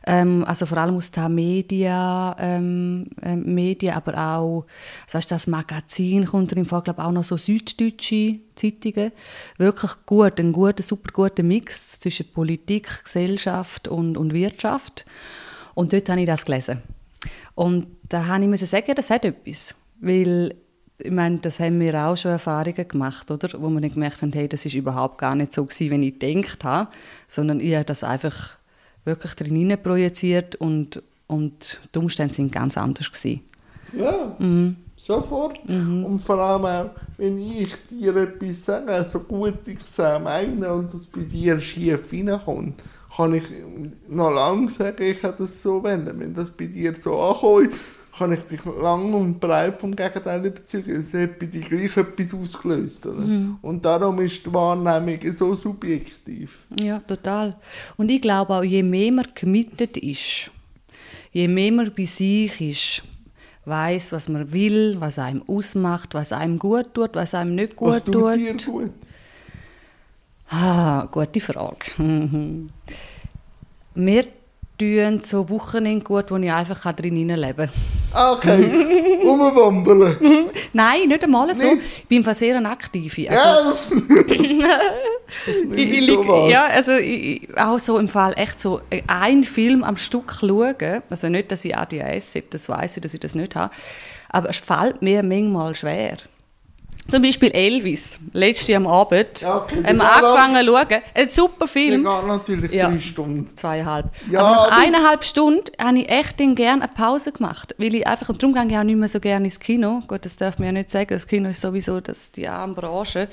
[0.06, 4.66] ähm, also vor allem aus den Media, ähm, ähm, Medien, aber auch,
[5.06, 9.12] also weißt, das Magazin kommt drin vor, glaube auch noch so süddeutsche Zeitungen.
[9.58, 15.06] Wirklich gut, ein guter, super guter Mix zwischen Politik, Gesellschaft und, und Wirtschaft.
[15.76, 16.82] Und dort habe ich das gelesen.
[17.56, 19.76] Und da habe ich sagen, das hat etwas.
[20.00, 20.56] Weil,
[20.98, 23.50] ich meine, das haben wir auch schon Erfahrungen gemacht, oder?
[23.62, 26.20] Wo wir dann gemerkt haben, hey, das ist überhaupt gar nicht so gewesen, wie ich
[26.20, 26.92] gedacht habe,
[27.28, 28.58] sondern ich habe das einfach
[29.06, 33.42] wirklich drin projiziert und, und die Umstände sind ganz anders gewesen.
[33.98, 34.76] Ja, Mhm.
[34.96, 35.58] sofort.
[35.68, 40.94] Und vor allem auch, wenn ich dir etwas sage, so gut ich es meine und
[40.94, 42.82] das bei dir schief reinkommt,
[43.20, 43.44] kann ich
[44.08, 46.10] noch lange sagen, ich hätte das so wollen.
[46.18, 47.74] Wenn das bei dir so ankommt,
[48.18, 50.92] kann ich dich lang und breit vom Gegenteil überzeugen.
[50.92, 53.06] Es hat bei dir gleich etwas ausgelöst.
[53.06, 53.26] Oder?
[53.62, 56.60] Und darum ist die Wahrnehmung so subjektiv.
[56.82, 57.58] Ja, total.
[57.98, 60.50] Und ich glaube auch, je mehr man committed ist,
[61.34, 63.04] je mehr man bei sich ist,
[63.66, 67.90] weiß, was man will, was einem ausmacht, was einem gut tut, was einem nicht gut
[67.90, 68.36] Was tut tut.
[68.38, 68.92] dir gut?
[70.50, 71.92] Ah, gute Frage.
[71.98, 72.70] Mhm.
[73.96, 74.24] Wir
[74.78, 77.70] tun so Wochenende gut, wo ich einfach drin leben kann.
[78.14, 80.16] Ah, Okay, rumwandern.
[80.74, 81.76] Nein, nicht einmal so.
[81.76, 81.84] Nicht?
[82.00, 83.30] Ich bin sehr eine aktive.
[83.30, 83.76] Also,
[84.10, 84.80] ja,
[85.78, 86.50] ich, wahr.
[86.50, 90.76] ja, also ich, ich- auch so im Fall echt so einen Film am Stück schauen.
[91.10, 93.72] Also nicht, dass ich ADHS hätte, das weiß ich, dass ich das nicht habe.
[94.30, 96.18] Aber es fällt mir manchmal schwer.
[97.10, 101.02] Zum Beispiel Elvis, letztes Jahr am Abend, Ja, okay, haben wir angefangen zu schauen.
[101.16, 102.04] Ein super Der Film.
[102.04, 102.90] geht natürlich Ja.
[102.90, 103.56] drei Stunden.
[103.56, 104.06] Zweieinhalb.
[104.32, 107.74] Ja, aber nach eineinhalb Stunden habe ich echt gerne eine Pause gemacht.
[107.78, 110.02] Weil ich einfach, und darum gehe ich auch nicht mehr so gerne ins Kino.
[110.08, 111.10] Gut, das darf man ja nicht sagen.
[111.10, 113.28] Das Kino ist sowieso das, die arme Branche.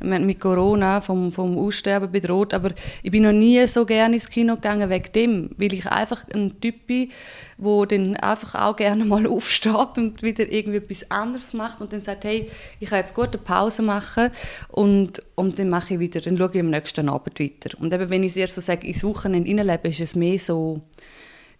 [0.00, 2.52] Mit Corona vom, vom Aussterben bedroht.
[2.54, 2.70] Aber
[3.02, 5.50] ich bin noch nie so gerne ins Kino gegangen wegen dem.
[5.56, 7.10] Weil ich einfach ein Typ bin,
[7.58, 12.02] der dann einfach auch gerne mal aufsteht und wieder irgendwie etwas anderes macht und dann
[12.02, 14.30] sagt, hey, ich kann jetzt gut eine Pause machen
[14.68, 17.78] und, und dann mache ich wieder, dann schaue ich am nächsten Abend weiter.
[17.78, 20.80] Und eben, wenn ich es erst so sage, ins Wochenende reinlebe, ist es mehr so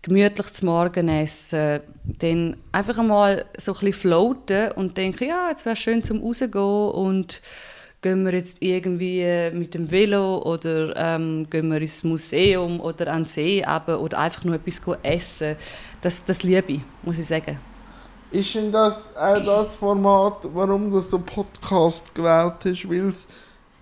[0.02, 1.80] gemütlich zum Morgenessen,
[2.18, 6.22] dann einfach einmal so ein bisschen floaten und denken, ja, jetzt wäre es schön zum
[6.22, 7.40] rausgehen und
[8.02, 13.24] gehen wir jetzt irgendwie mit dem Velo oder ähm, gehen wir ins Museum oder an
[13.24, 15.56] den See runter oder einfach nur etwas essen.
[16.00, 17.58] Das, das liebe ich, muss ich sagen.
[18.32, 22.88] Ist denn das auch das Format, warum du so Podcast gewählt hast?
[22.88, 23.12] Weil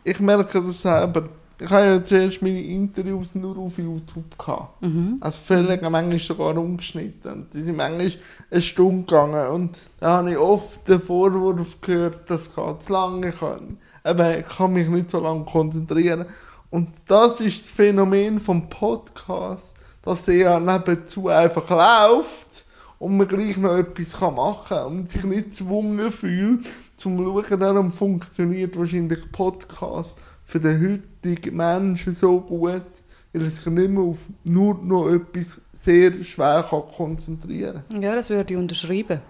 [0.04, 1.28] ich merke das selber.
[1.60, 4.82] Ich habe ja zuerst meine Interviews nur auf YouTube gehabt.
[5.20, 7.46] Also völlig manchmal sogar umgeschnitten.
[7.52, 8.12] Die sind manchmal
[8.50, 9.48] eine Stunde gegangen.
[9.48, 13.28] Und da habe ich oft den Vorwurf gehört, das geht zu lange.
[13.28, 16.24] Ich kann, eben, ich kann mich nicht so lange konzentrieren.
[16.70, 22.64] Und das ist das Phänomen vom Podcast, dass er ja nebenzu einfach läuft
[22.98, 27.60] und man gleich noch etwas kann machen kann und sich nicht gezwungen fühlt, zum Schauen.
[27.60, 32.82] Darum funktioniert wahrscheinlich Podcast für den heutigen Menschen so gut,
[33.32, 38.30] weil er sich nicht mehr auf nur noch etwas sehr schwer kann konzentrieren Ja, das
[38.30, 39.20] würde ich unterschreiben.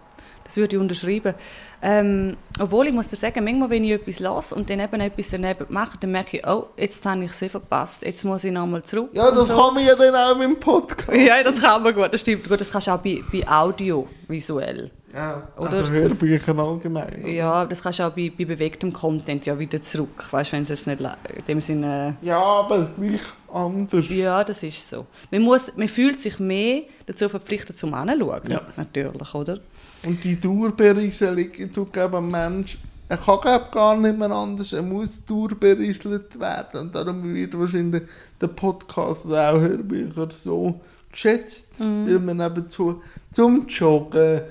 [0.48, 1.34] Das würde ich unterschreiben.
[1.82, 5.28] Ähm, obwohl, ich muss dir sagen, manchmal, wenn ich etwas lasse und dann eben etwas
[5.28, 8.82] daneben mache, dann merke ich, oh, jetzt habe ich es verpasst, jetzt muss ich nochmal
[8.82, 9.11] zurück.
[9.12, 9.54] Ja, das so.
[9.56, 11.08] kann man ja dann auch im Podcast.
[11.18, 12.48] Ja, das kann man gut, das stimmt.
[12.48, 14.90] Gut, das kannst du auch bei, bei Audio, visuell.
[15.14, 17.20] Ja, Oder- also Hörbücher allgemein.
[17.22, 17.28] oder?
[17.28, 20.26] Ja, das kannst du auch bei, bei bewegtem Content ja wieder zurück.
[20.30, 22.16] Weißt du, wenn es jetzt nicht in dem Sinne.
[22.22, 23.20] Ja, aber gleich
[23.52, 24.06] anders.
[24.11, 25.06] Ja, das ist so.
[25.30, 28.42] Man, muss, man fühlt sich mehr dazu verpflichtet, zum Anschauen.
[28.48, 28.61] Ja.
[28.76, 29.61] Natürlich, oder?
[30.04, 35.24] Und die Dauerberieselung tut eben Mensch, er kann glaub, gar nicht mehr anders, er muss
[35.24, 36.80] dauerberieselt werden.
[36.80, 38.02] Und darum wird wahrscheinlich
[38.40, 40.80] der Podcast oder auch Hörbücher so
[41.11, 44.42] geschätzt, weil man eben zu, zum Joggen,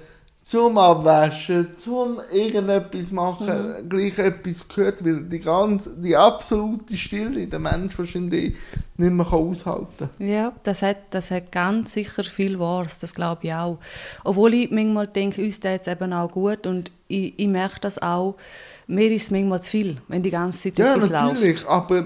[0.49, 3.47] zum Abwaschen, zum irgendetwas machen,
[3.83, 3.89] Mhm.
[3.89, 8.55] gleich etwas gehört, weil die ganze, die absolute Stille der Mensch wahrscheinlich
[8.95, 13.41] nicht mehr kann aushalten Ja, das hat, das hat ganz sicher viel Wahres, das glaube
[13.47, 13.77] ich auch.
[14.23, 18.01] Obwohl ich manchmal denke, uns tut es eben auch gut und ich, ich merke das
[18.01, 18.38] auch,
[18.88, 21.67] mir ist es manchmal zu viel, wenn die ganze Zeit Ja, etwas natürlich, läuft.
[21.67, 22.05] aber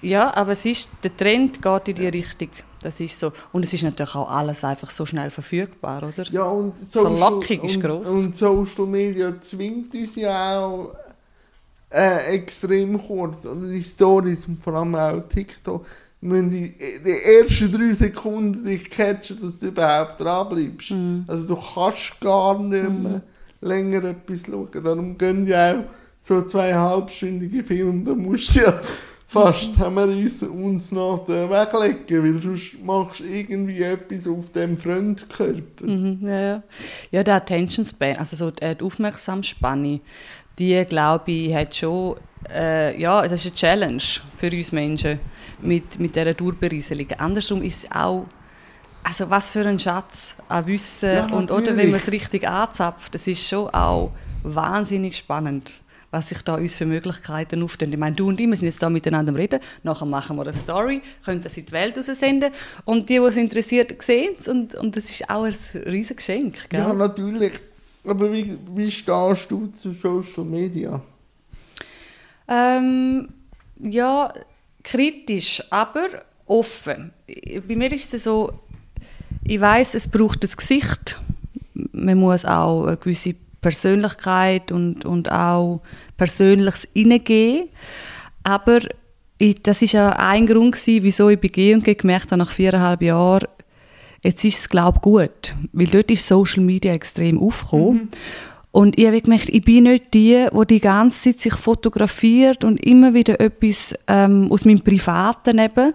[0.00, 2.50] Ja, aber es ist, der Trend geht in die Richtung.
[2.82, 3.32] Das ist so.
[3.52, 6.24] Und es ist natürlich auch alles einfach so schnell verfügbar, oder?
[6.30, 8.06] ja, und Verlockung ist gross.
[8.06, 10.94] und Social Media zwingt uns ja auch
[11.90, 13.44] äh, extrem kurz.
[13.44, 15.84] Und die Stories, und vor allem auch TikTok,
[16.22, 20.90] wenn die, die ersten drei Sekunden dich catchen, dass du überhaupt dranbleibst.
[20.90, 21.24] Mhm.
[21.26, 23.22] Also du kannst gar nicht mehr
[23.60, 24.68] länger etwas schauen.
[24.72, 25.84] Darum gehen ja auch
[26.22, 28.80] so zweieinhalbstündige Filme, da musst du ja
[29.30, 34.50] fast haben wir uns, uns noch den weglegen, weil sonst machst du irgendwie etwas auf
[34.50, 35.86] dem Fremdkörper.
[35.86, 36.62] Mhm, ja, ja.
[37.12, 40.00] ja, der Attention Span, also so die die Aufmerksamsspanne,
[40.58, 42.16] die glaube ich hat schon,
[42.52, 44.02] äh, ja, das ist eine Challenge
[44.36, 45.20] für uns Menschen
[45.62, 47.06] mit, mit dieser Durchberieselung.
[47.18, 48.26] Andersrum ist es auch,
[49.04, 53.14] also was für ein Schatz an Wissen Ja, und oder wenn man es richtig anzapft,
[53.14, 54.10] das ist schon auch
[54.42, 57.92] wahnsinnig spannend was sich da uns für Möglichkeiten auftun.
[57.92, 60.42] Ich meine, du und ich, wir sind jetzt da miteinander am reden, nachher machen wir
[60.42, 62.52] eine Story, können das in die Welt raussenden
[62.84, 65.54] und die, die es interessiert, sehen es und, und das ist auch ein
[65.86, 66.68] riesiges Geschenk.
[66.68, 66.80] Gell?
[66.80, 67.54] Ja, natürlich.
[68.04, 71.02] Aber wie, wie stehst du zu Social Media?
[72.48, 73.28] Ähm,
[73.78, 74.32] ja,
[74.82, 76.08] kritisch, aber
[76.46, 77.12] offen.
[77.68, 78.52] Bei mir ist es so,
[79.44, 81.18] ich weiß, es braucht das Gesicht.
[81.92, 85.82] Man muss auch eine gewisse Persönlichkeit und, und auch
[86.16, 87.68] Persönliches hineingeben.
[88.42, 88.80] Aber
[89.38, 93.02] ich, das ist ja ein Grund gewesen, wieso ich bei G&G gemerkt habe, nach viereinhalb
[93.02, 93.48] Jahren,
[94.22, 95.54] jetzt ist es, glaube ich, gut.
[95.72, 98.10] Weil dort ist Social Media extrem aufgekommen.
[98.72, 102.84] Und ich habe gemerkt, ich bin nicht die, die die ganze Zeit sich fotografiert und
[102.84, 105.92] immer wieder etwas ähm, aus meinem Privaten eben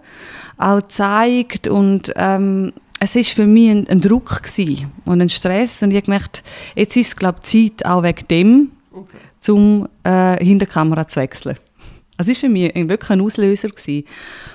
[0.58, 1.68] auch zeigt.
[1.68, 2.74] Und ähm,
[3.06, 5.82] es ist für mich ein, ein Druck gewesen und ein Stress.
[5.84, 6.44] Und ich habe gemerkt,
[6.76, 9.18] jetzt ist es, glaube ich, Zeit, auch wegen dem, Okay.
[9.40, 11.58] zum äh, hinter Kamera zu wechseln.
[12.18, 13.68] Das war für mich ein- wirklich ein Auslöser.
[13.68, 14.06] Gewesen.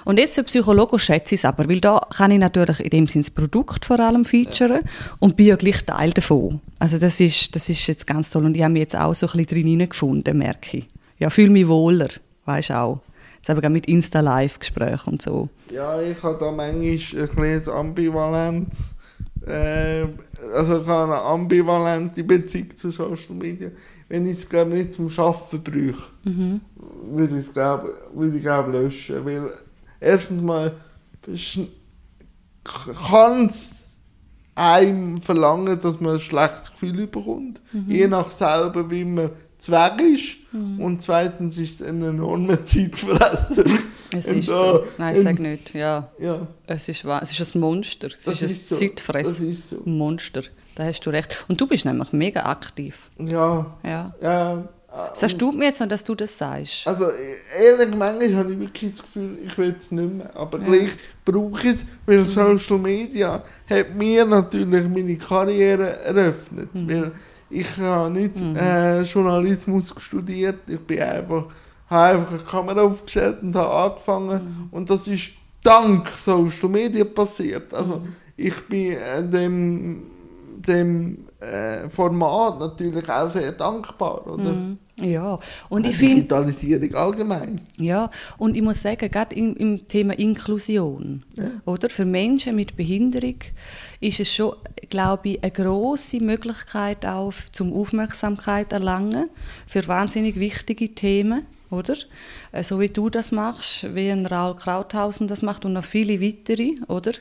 [0.06, 3.06] Und jetzt für Psychologen schätze ich es aber, weil da kann ich natürlich in dem
[3.06, 4.80] Sinne das Produkt vor allem featuren
[5.18, 6.60] und bin ja gleich Teil davon.
[6.78, 9.26] Also das ist, das ist jetzt ganz toll und ich habe mich jetzt auch so
[9.26, 10.86] ein bisschen drin hineingefunden, merke ich.
[11.18, 12.08] Ja, fühle mich wohler,
[12.46, 13.00] weißt du auch.
[13.40, 15.48] Jetzt eben mit Insta-Live-Gesprächen und so.
[15.72, 18.76] Ja, ich habe da manchmal ein bisschen Ambivalenz.
[19.46, 20.04] Äh,
[20.54, 23.70] also ich habe eine ambivalente Beziehung zu Social Media.
[24.08, 26.60] Wenn ich es glaube nicht zum Arbeiten brauche,
[27.10, 29.24] würde ich es glaube würde ich, glaub, löschen.
[29.24, 29.50] Weil
[29.98, 30.72] erstens mal
[33.08, 33.96] kann es
[34.54, 37.62] einem verlangen, dass man ein schlechtes Gefühl bekommt.
[37.86, 39.30] Je nach selber, wie man
[39.68, 40.36] Weg ist.
[40.52, 43.64] Und zweitens ist es eine enorme Zeitfresser.
[44.12, 44.84] Es Und ist so.
[44.98, 45.74] Nein, ich sage nicht.
[45.74, 46.46] Ja, Ja.
[46.66, 47.20] es ist, wahr.
[47.22, 48.08] es ist ein Monster.
[48.08, 48.76] Es Das ist, ein so.
[48.76, 49.40] Zeitfress.
[49.40, 49.76] Ist so.
[49.84, 50.42] Monster.
[50.74, 51.44] Da hast du recht.
[51.48, 53.08] Und du bist nämlich mega aktiv.
[53.18, 54.14] Ja, Ja.
[54.20, 54.68] ja.
[55.10, 56.84] Das erstaunt mich jetzt noch, dass du das sagst.
[56.88, 57.06] Also
[57.60, 60.36] ehrlich, manchmal habe ich wirklich das Gefühl, ich will es nicht mehr.
[60.36, 60.88] Aber gleich
[61.24, 66.70] brauche ich es, weil Social Media hat mir natürlich meine Karriere eröffnet.
[66.74, 67.12] Weil
[67.50, 71.46] ich habe nicht äh, Journalismus studiert, ich bin einfach,
[71.88, 74.68] habe einfach eine Kamera aufgestellt und habe angefangen.
[74.70, 75.30] Und das ist
[75.62, 77.74] dank Social Media passiert.
[77.74, 78.02] Also
[78.36, 80.02] ich bin äh, dem,
[80.56, 84.26] dem äh, Format natürlich auch sehr dankbar.
[84.26, 84.76] Oder?
[84.96, 85.38] Ja,
[85.70, 87.62] und ich finde, Digitalisierung allgemein.
[87.76, 91.24] ja, und ich muss sagen, gerade im, im Thema Inklusion,
[91.64, 91.88] oder?
[91.88, 93.36] Für Menschen mit Behinderung
[94.00, 94.54] ist es schon,
[94.90, 99.30] glaube ich, eine große Möglichkeit auch zum Aufmerksamkeit erlangen
[99.66, 101.94] für wahnsinnig wichtige Themen, oder?
[102.52, 106.20] Äh, So wie du das machst, wie ein Raul Krauthausen das macht und noch viele
[106.20, 107.12] weitere, oder?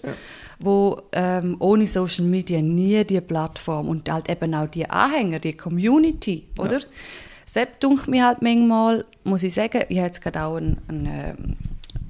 [0.60, 5.54] Wo ähm, ohne Social Media nie die Plattform und halt eben auch die Anhänger, die
[5.54, 6.80] Community, oder?
[7.46, 11.06] Sepp dunkelt mir halt manchmal, muss ich sagen, ich habe jetzt gerade auch ein, ein
[11.12, 11.58] ähm,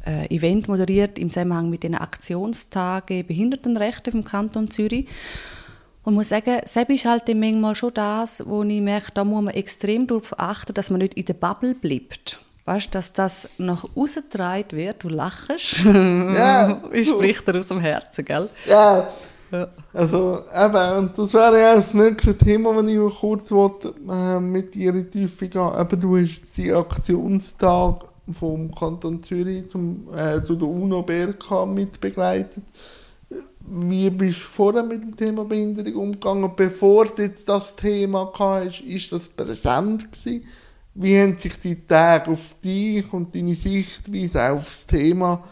[0.05, 5.07] äh, Event moderiert im Zusammenhang mit den Aktionstagen Behindertenrechte vom Kanton Zürich.
[6.03, 9.43] Und muss sagen, Sepp ist halt dann manchmal schon das, wo ich merke, da muss
[9.43, 12.39] man extrem darauf achten, dass man nicht in der Bubble bleibt.
[12.65, 15.83] Weißt du, dass das nach außen getragen wird, du lachst.
[15.85, 16.81] Ja.
[16.93, 18.49] ich spricht dir aus dem Herzen, gell?
[18.67, 19.07] Ja,
[19.51, 19.67] Ja.
[19.93, 24.75] also eben, und das wäre ja das nächste Thema, wenn ich kurz wollte, äh, mit
[24.75, 25.71] dir in die Tiefe gehen.
[25.79, 32.63] Eben, du hast die Aktionstag vom Kanton Zürich zum, äh, zu der UNO BRK mitbegleitet.
[33.71, 36.51] Wie bist du vorher mit dem Thema Behinderung umgegangen?
[36.55, 40.43] Bevor du jetzt das Thema hast, ist das präsent gewesen?
[40.95, 45.43] Wie haben sich die Tage auf dich und deine Sichtweise auf das Thema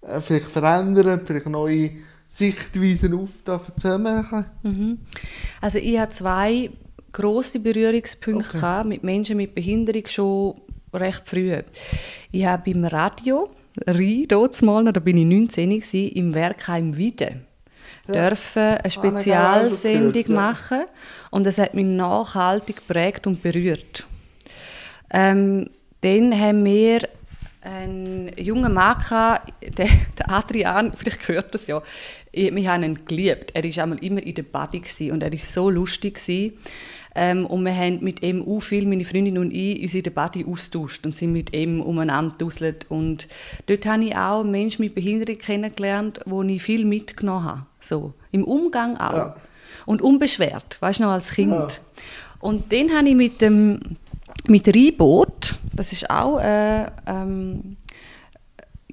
[0.00, 1.90] äh, vielleicht verändert, vielleicht neue
[2.28, 4.46] Sichtweisen aufgetan?
[4.62, 4.98] Mhm.
[5.60, 6.70] Also ich habe zwei
[7.12, 8.84] große Berührungspunkte okay.
[8.84, 10.54] mit Menschen mit Behinderung schon
[10.94, 11.62] recht früh.
[12.32, 13.50] Ich habe beim Radio,
[13.86, 14.26] RI,
[14.62, 17.47] mal, da bin ich 19 gewesen, im Werkheim Wiede
[18.08, 18.28] ja.
[18.28, 20.82] dürfen eine Spezialsendung machen
[21.30, 24.06] und das hat mich nachhaltig geprägt und berührt.
[25.10, 27.00] Ähm, dann haben wir
[27.60, 31.82] einen jungen Mann, gehabt, der, der Adrian, vielleicht gehört das ja,
[32.32, 33.52] wir haben ihn geliebt.
[33.54, 36.14] Er war immer in der Body und er war so lustig.
[36.14, 36.52] Gewesen.
[37.20, 41.04] Ähm, und wir haben mit ihm auch viel, meine Freundin und ich, unsere Debatte austauscht
[41.04, 42.86] und sind mit ihm umeinander duselt.
[42.88, 43.26] Und
[43.66, 47.66] dort habe ich auch einen Menschen mit Behinderung kennengelernt, wo ich viel mitgenommen habe.
[47.80, 49.12] So, im Umgang auch.
[49.12, 49.36] Ja.
[49.84, 51.50] Und unbeschwert, weißt du noch, als Kind.
[51.50, 51.68] Ja.
[52.38, 53.80] Und dann habe ich mit dem
[54.46, 57.76] mit Rheinboot, das ist auch äh, ähm,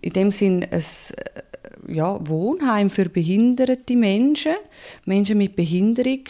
[0.02, 0.84] in dem Sinn ein
[1.88, 4.56] ja, Wohnheim für behinderte Menschen,
[5.06, 6.24] Menschen mit Behinderung.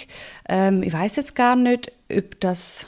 [0.48, 2.88] Ähm, ich weiß jetzt gar nicht, ob das,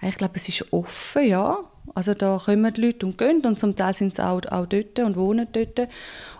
[0.00, 1.58] ich glaube, es ist offen, ja.
[1.94, 4.98] Also da kommen die Leute und gehen und zum Teil sind sie auch, auch dort
[5.00, 5.88] und wohnen dort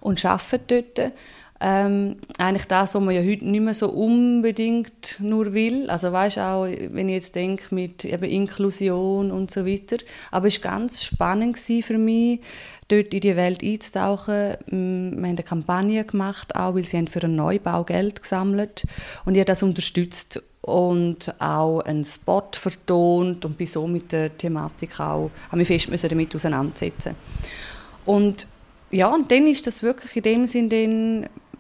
[0.01, 1.13] und arbeiten dort.
[1.65, 5.89] Ähm, eigentlich das, was man ja heute nicht mehr so unbedingt nur will.
[5.91, 9.99] Also weißt auch, wenn ich jetzt denke mit eben Inklusion und so weiter.
[10.33, 12.41] Aber es war ganz spannend für mich,
[12.89, 14.57] dort in die Welt einzutauchen.
[14.67, 18.85] Wir haben eine Kampagne gemacht, auch weil sie haben für einen Neubau Geld gesammelt
[19.25, 24.37] und ich habe das unterstützt und auch einen Spot vertont und bin so mit der
[24.37, 27.15] Thematik auch, habe mich fest damit auseinandersetzen.
[28.05, 28.49] Und
[28.91, 30.69] ja, und dann ist das wirklich in dem Sinn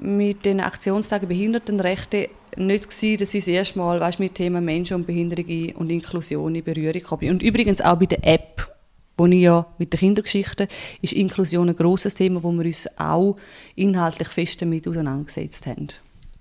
[0.02, 4.96] mit den Aktionstagen Behindertenrechte nicht gewesen, dass ich das erste Mal weißt, mit Thema Menschen
[4.96, 7.30] und Behinderung und Inklusion in Berührung komme.
[7.30, 8.72] Und übrigens auch bei der App
[9.18, 10.68] wo ich ja mit der Kindergeschichte
[11.00, 13.36] ist Inklusion ein grosses Thema, wo wir uns auch
[13.76, 15.88] inhaltlich fest damit auseinandergesetzt haben.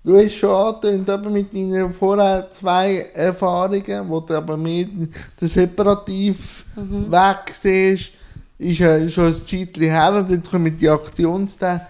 [0.02, 5.12] Du hast schon angetönt, eben mit deinen vorher zwei Erfahrungen, wo du aber mehr den
[5.48, 7.12] separativ mhm.
[7.12, 8.12] Weg siehst,
[8.58, 11.82] ist ja schon ein Zeitchen her und dann kommen die Aktionstage.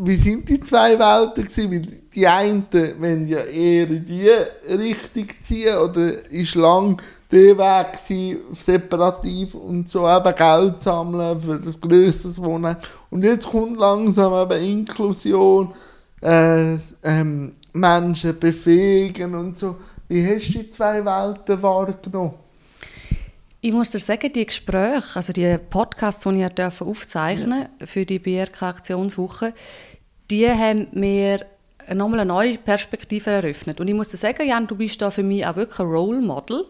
[0.00, 2.02] Wie sind die zwei Welten gewesen?
[2.14, 4.28] Die einen wollen ja eher in die
[4.72, 11.58] Richtung ziehen oder ist lang der Weg gewesen, separativ und so eben Geld sammeln für
[11.58, 12.76] das größere Wohnen.
[13.10, 15.74] Und jetzt kommt langsam eben Inklusion,
[16.22, 19.76] äh, ähm, Menschen befähigen und so.
[20.06, 22.34] Wie hast du die zwei Welten wahrgenommen?
[23.60, 27.86] Ich muss dir sagen, die Gespräche, also die Podcasts, die ich aufzeichnen ja.
[27.86, 29.52] für die BRK-Aktionswoche,
[30.30, 31.44] die haben mir
[31.92, 33.80] nochmal eine neue Perspektive eröffnet.
[33.80, 36.20] Und ich muss dir sagen, Jan, du bist da für mich auch wirklich ein Role
[36.20, 36.66] Model.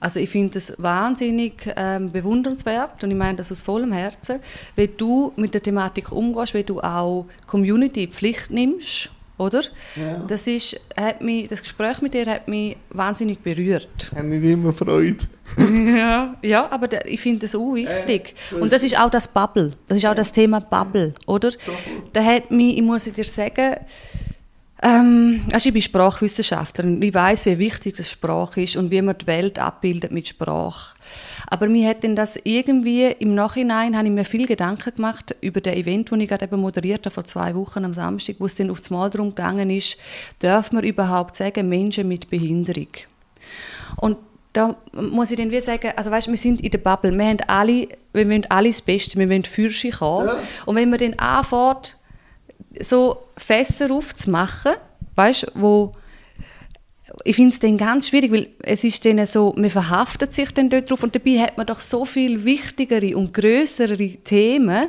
[0.00, 4.40] Also ich finde es wahnsinnig ähm, bewundernswert und ich meine das aus vollem Herzen,
[4.74, 9.10] wie du mit der Thematik umgehst, wie du auch Community in Pflicht nimmst,
[9.42, 9.62] oder?
[9.96, 10.24] Ja.
[10.28, 13.88] Das, ist, hat mich, das Gespräch mit dir hat mich wahnsinnig berührt.
[14.10, 15.18] Ich habe nicht immer Freude.
[15.96, 18.34] ja, ja, aber der, ich finde das auch wichtig.
[18.52, 19.72] Äh, und das ist auch das Bubble.
[19.86, 21.50] Das ist auch das Thema Bubble, oder?
[22.12, 23.76] Da hat mich, ich muss dir sagen,
[24.82, 29.00] ähm, also ich bin Sprachwissenschaftlerin und ich weiß, wie wichtig das Sprache ist und wie
[29.00, 30.96] man die Welt abbildet mit Sprache.
[31.52, 35.60] Aber mir hat denn das irgendwie im Nachhinein habe ich mir viel Gedanken gemacht über
[35.60, 38.54] das Event, das ich gerade eben moderiert habe vor zwei Wochen am Samstag, wo es
[38.54, 39.98] dann auf das Mal darum gegangen ist,
[40.38, 42.88] darf man überhaupt sagen Menschen mit Behinderung?
[43.98, 44.16] Und
[44.54, 47.40] da muss ich dann wie sagen, also weißt, wir sind in der Bubble, wir haben
[47.46, 50.28] alle, wir wollen alle das Beste, wir wollen für sich haben.
[50.28, 50.38] Ja.
[50.64, 51.98] Und wenn man dann anfängt,
[52.80, 54.72] so Fässer aufzumachen,
[55.16, 55.92] weißt, wo
[57.24, 60.70] ich finde es dann ganz schwierig, weil es ist dann so, man verhaftet sich dann
[60.70, 64.88] dort drauf und dabei hat man doch so viel wichtigere und größere Themen,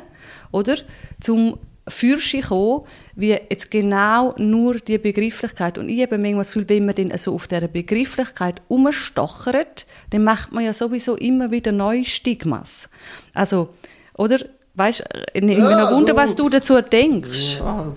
[0.50, 0.76] oder,
[1.20, 2.84] zum Fürsche kommen,
[3.14, 5.76] wie jetzt genau nur die Begrifflichkeit.
[5.76, 10.24] Und ich habe manchmal das Gefühl, wenn man dann so auf dieser Begrifflichkeit umstochert, dann
[10.24, 12.88] macht man ja sowieso immer wieder neue Stigmas.
[13.34, 13.68] Also,
[14.16, 14.38] oder?
[14.76, 17.58] Weißt du, ich nehme ja, Wunder, was du dazu denkst.
[17.58, 17.94] Ja.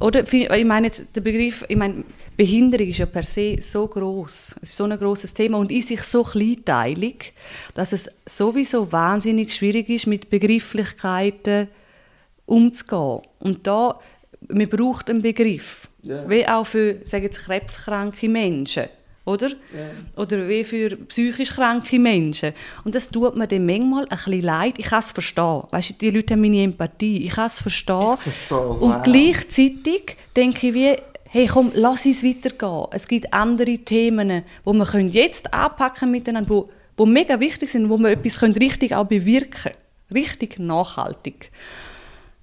[0.00, 2.04] Oder, ich meine jetzt, der Begriff, ich meine,
[2.36, 5.82] Behinderung ist ja per se so groß, es ist so ein großes Thema und in
[5.82, 7.32] sich so kleinteilig,
[7.74, 11.68] dass es sowieso wahnsinnig schwierig ist, mit Begrifflichkeiten
[12.44, 13.22] umzugehen.
[13.38, 14.00] Und da,
[14.48, 16.28] man braucht einen Begriff, yeah.
[16.28, 18.88] wie auch für, sagen jetzt, krebskranke Menschen,
[19.24, 19.48] oder?
[19.48, 19.56] Ja.
[20.16, 22.52] Oder wie für psychisch kranke Menschen.
[22.84, 24.74] Und das tut mir dann manchmal ein bisschen leid.
[24.78, 25.62] Ich kann es verstehen.
[25.70, 27.24] Weißt du, die Leute haben meine Empathie.
[27.24, 28.16] Ich kann es verstehen.
[28.26, 29.02] Es Und auch.
[29.02, 32.86] gleichzeitig denke ich wie, hey komm, lass uns weitergehen.
[32.92, 37.88] Es gibt andere Themen, wo wir können jetzt anpacken miteinander, wo, wo mega wichtig sind,
[37.88, 39.76] wo wir etwas können richtig auch bewirken können.
[40.12, 41.50] Richtig nachhaltig.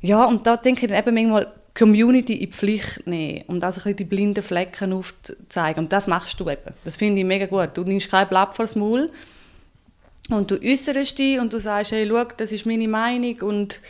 [0.01, 3.71] Ja, und da denke ich dann eben manchmal, Community in die Pflicht nehmen und auch
[3.71, 5.85] so ein die blinden Flecken aufzeigen.
[5.85, 6.73] Und das machst du eben.
[6.83, 7.69] Das finde ich mega gut.
[7.75, 9.07] Du nimmst kein Blatt vors Maul
[10.29, 13.81] und du äußerst dich und du sagst, hey, schau, das ist meine Meinung und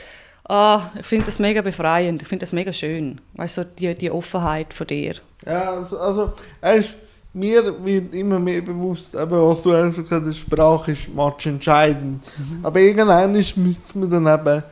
[0.47, 3.19] ah, ich finde das mega befreiend, ich finde das mega schön.
[3.33, 5.13] Weißt du, so die, die Offenheit von dir.
[5.45, 6.95] Ja, also, also weißt,
[7.33, 11.45] mir wird immer mehr bewusst, eben, was du auch schon gesagt hast, Sprache ist match
[11.45, 12.23] entscheidend.
[12.61, 14.63] Aber irgendwann müsste man dann eben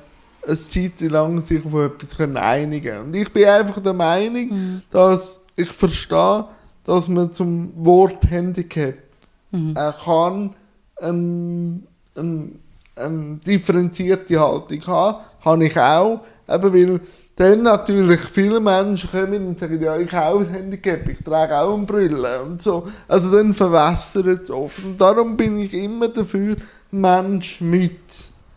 [0.50, 5.40] eine Zeit lang sich auf etwas können einigen Und ich bin einfach der Meinung, dass
[5.56, 6.46] ich verstehe,
[6.86, 8.96] dass man zum Wort Handicap
[9.52, 10.56] er kann
[11.02, 11.80] eine,
[12.16, 12.50] eine,
[12.96, 15.18] eine differenzierte Haltung haben.
[15.42, 16.22] Habe ich auch.
[16.48, 17.00] Eben weil
[17.36, 21.58] dann natürlich viele Menschen kommen und sagen, ja, ich habe auch ein Handicap, ich trage
[21.58, 22.88] auch eine Brille und so.
[23.08, 24.84] Also dann verwässert es oft.
[24.84, 26.56] Und darum bin ich immer dafür,
[26.92, 28.00] Mensch mit.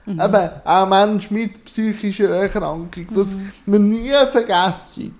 [0.06, 3.06] Eben, auch Mensch mit psychischer Erkrankung.
[3.14, 3.36] Dass
[3.66, 5.14] wir nie vergessen,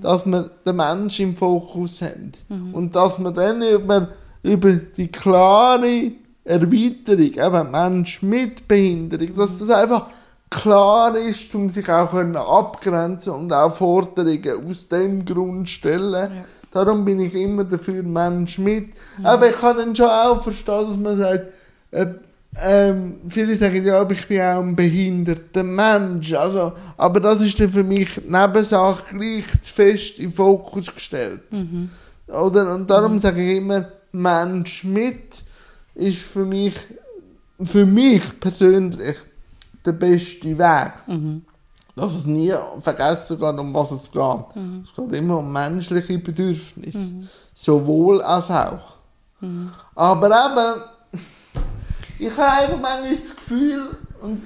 [0.00, 2.32] dass wir den Menschen im Fokus haben.
[2.72, 4.08] Und dass wir dann über,
[4.42, 6.12] über die klare
[6.44, 10.08] Erweiterung, eben Mensch mit Behinderung, dass das einfach
[10.50, 16.44] klar ist, um sich auch können abgrenzen und auch Forderungen aus dem Grund stellen.
[16.70, 18.94] Darum bin ich immer dafür Mensch mit.
[19.22, 21.46] Aber ich kann dann schon auch verstehen, dass man sagt,
[21.90, 22.06] äh,
[22.60, 26.34] ähm, viele sagen, ja, aber ich bin auch ein behinderter Mensch.
[26.34, 31.40] Also, aber das ist dann für mich Nebensache gleich zu fest in den Fokus gestellt.
[32.28, 32.74] Oder?
[32.74, 35.42] Und darum sage ich immer, Mensch mit
[35.94, 36.74] ist für mich,
[37.62, 39.16] für mich persönlich
[39.84, 40.92] der beste Weg.
[41.94, 44.22] Dass es nie vergessen geht, um was es geht.
[44.82, 46.98] Es geht immer um menschliche Bedürfnisse.
[47.54, 48.96] Sowohl als auch.
[49.94, 50.82] Aber eben,
[52.26, 54.42] ich habe einfach manchmal das Gefühl, und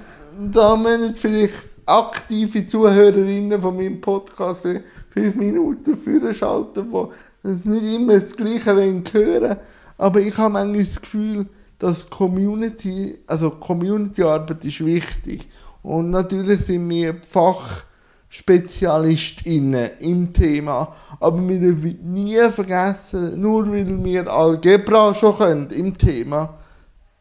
[0.51, 1.53] da müssen jetzt vielleicht
[1.85, 4.63] aktive Zuhörerinnen von meinem Podcast
[5.09, 7.13] fünf Minuten führen schalten, wo
[7.43, 9.57] nicht immer das Gleiche wollen hören
[9.97, 11.47] aber ich habe manchmal das Gefühl,
[11.79, 15.47] dass Community, also Community-Arbeit ist wichtig.
[15.81, 20.93] Und natürlich sind wir FachspezialistInnen im Thema.
[21.19, 26.56] Aber wir dürfen nie vergessen, nur weil wir Algebra schon können im Thema,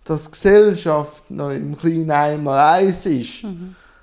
[0.07, 3.45] dass Gesellschaft noch im kleinen einmal eins ist.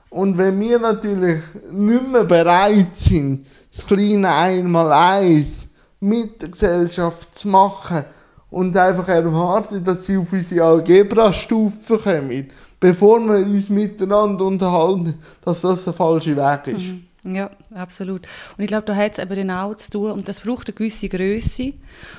[0.10, 1.42] Und wenn wir natürlich
[1.72, 5.68] nicht mehr bereit sind, das kleine einmal eins
[6.00, 8.04] mit der Gesellschaft zu machen
[8.52, 12.50] und einfach erwarten, dass sie auf unsere Algebra-Stufe kommen,
[12.80, 16.86] bevor wir uns miteinander unterhalten, dass das der falsche Weg ist.
[17.26, 18.28] Ja, absolut.
[18.58, 21.08] Und ich glaube, da hat es eben auch zu tun, und das braucht eine gewisse
[21.08, 21.74] Größe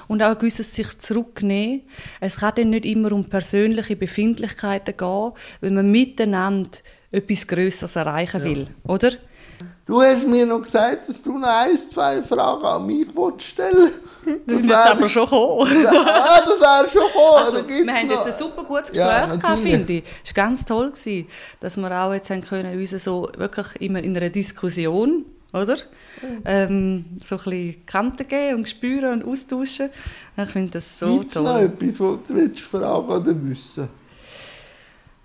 [0.08, 1.82] und auch ein gewisses sich zurücknehmen.
[2.20, 6.78] Es kann dann nicht immer um persönliche Befindlichkeiten gehen, wenn man miteinander
[7.10, 9.12] etwas Größeres erreichen will, oder?
[9.86, 13.90] Du hast mir noch gesagt, dass du noch ein, zwei Fragen an mich willst stellen
[14.46, 15.86] Das ist jetzt aber schon gekommen.
[15.86, 17.34] Ah, das wäre schon gekommen.
[17.44, 18.98] Also, gibt's wir haben noch- jetzt ein super gutes Gespräch
[19.28, 20.04] Ja, gehabt, finde ich.
[20.24, 21.26] Es war ganz toll, gewesen,
[21.60, 25.76] dass wir auch jetzt haben können, uns so wirklich immer in einer Diskussion, oder?
[26.46, 29.90] Ähm, so ein bisschen Kanten geben und spüren und austauschen.
[30.36, 31.60] Ich finde das so Gibt es noch toll.
[31.80, 33.88] etwas, was du fragen oder wissen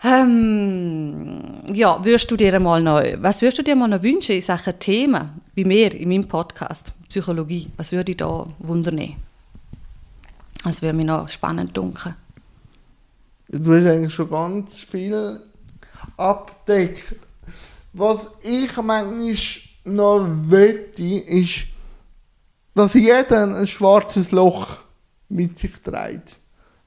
[0.02, 4.41] Ähm, ja, würdest du dir mal noch, was würdest du dir mal noch wünschen in
[4.41, 7.70] Sachen Themen, bei mir, in meinem Podcast, Psychologie?
[7.76, 9.16] Was würde ich da wundern?
[10.64, 12.16] Das würde mich noch spannend dunkeln.
[13.50, 15.41] Du hast eigentlich schon ganz viel
[16.16, 17.16] abdeckt.
[17.93, 19.41] Was ich manchmal
[19.86, 21.66] noch wette, ist,
[22.76, 24.78] dass jeder ein schwarzes Loch
[25.28, 26.38] mit sich trägt.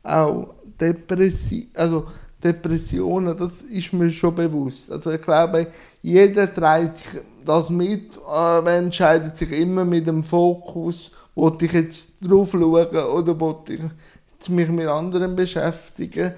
[0.02, 2.06] Auch Depressi also
[2.43, 4.90] Depressionen, das ist mir schon bewusst.
[4.90, 5.68] Also ich glaube,
[6.03, 12.51] jeder trägt das mit, aber entscheidet sich immer mit dem Fokus, wollte ich jetzt drauf
[12.53, 16.34] schauen oder wollte ich mich mit anderen beschäftigen.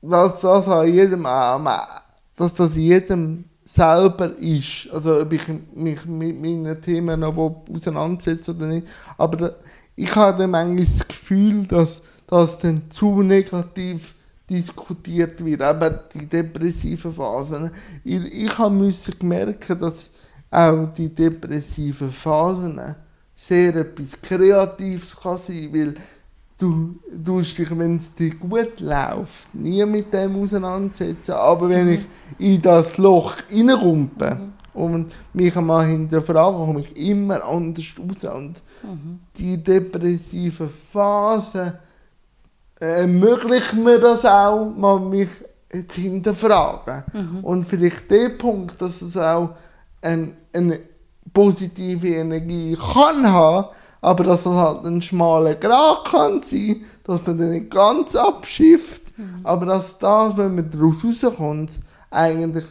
[0.00, 1.24] Dass das an jedem,
[2.36, 4.88] dass das jedem selber ist.
[4.92, 5.42] Also ob ich
[5.74, 7.36] mich mit meinen Themen noch
[7.72, 8.86] auseinandersetze oder nicht.
[9.16, 9.56] Aber
[9.96, 14.14] ich habe dann manchmal das Gefühl, dass das dann zu negativ
[14.48, 17.70] diskutiert wird, eben die depressiven Phasen.
[18.04, 20.10] Ich, ich habe müssen merken, dass
[20.50, 22.80] auch die depressiven Phasen
[23.34, 25.94] sehr etwas Kreatives kann sein, weil
[26.58, 31.32] du tust dich, wenn es dir gut läuft, nie mit dem auseinandersetzen.
[31.32, 32.06] Aber wenn ich
[32.38, 34.38] in das Loch reinrumpe
[34.72, 38.32] und mich einmal hinterfrage, komme ich immer anders raus.
[38.32, 38.62] Und
[39.36, 41.78] die depressive Phase
[42.84, 45.28] ermöglicht mir das auch, mal mich
[45.88, 47.04] zu hinterfragen.
[47.42, 49.50] Und vielleicht der Punkt, dass es auch
[50.02, 50.80] ein, eine
[51.32, 53.68] positive Energie kann haben,
[54.00, 59.12] aber dass es halt ein schmaler Grat kann sein, dass man den nicht ganz abschifft,
[59.42, 61.70] aber dass das, wenn man daraus rauskommt,
[62.10, 62.64] eigentlich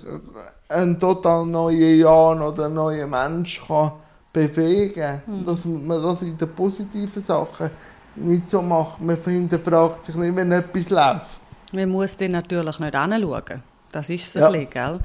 [0.69, 3.93] ein total neuer Jan oder ein neuer Mensch kann
[4.31, 5.21] bewegen.
[5.45, 7.69] Dass man das in den positiven Sachen
[8.15, 9.01] nicht so macht.
[9.01, 11.41] Man hinterfragt sich nicht, wenn etwas läuft.
[11.71, 13.63] Man muss dann natürlich nicht anschauen.
[13.91, 14.47] Das ist so Ja.
[14.47, 14.99] ein bisschen, gell?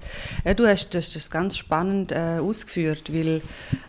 [0.44, 3.42] Ja, du, hast, du hast das ganz spannend äh, ausgeführt, weil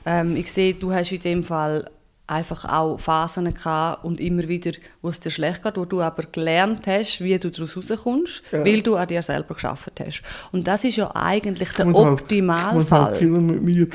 [0.05, 1.89] ähm, ich sehe, du hast in dem Fall
[2.27, 6.23] einfach auch Phasen gehabt und immer wieder, wo es dir schlecht geht, wo du aber
[6.31, 8.63] gelernt hast, wie du daraus rauskommst, Ja.
[8.63, 10.21] weil du an dir selber geschafft hast.
[10.51, 13.01] Und das ist ja eigentlich der muss halt- muss Optimalfall.
[13.05, 13.87] halt viel mit mir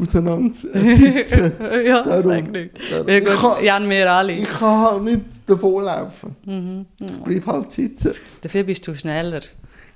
[0.00, 1.52] auseinandersetzen.
[1.84, 2.70] ja, Darum- nicht.
[2.90, 4.32] darum- Ja, Ich gut, kann- Jan, wir alle.
[4.32, 6.36] Ich kann halt nicht davonlaufen.
[6.44, 6.86] Mhm.
[7.00, 8.12] Ich bleib halt sitzen.
[8.40, 9.40] Dafür bist du schneller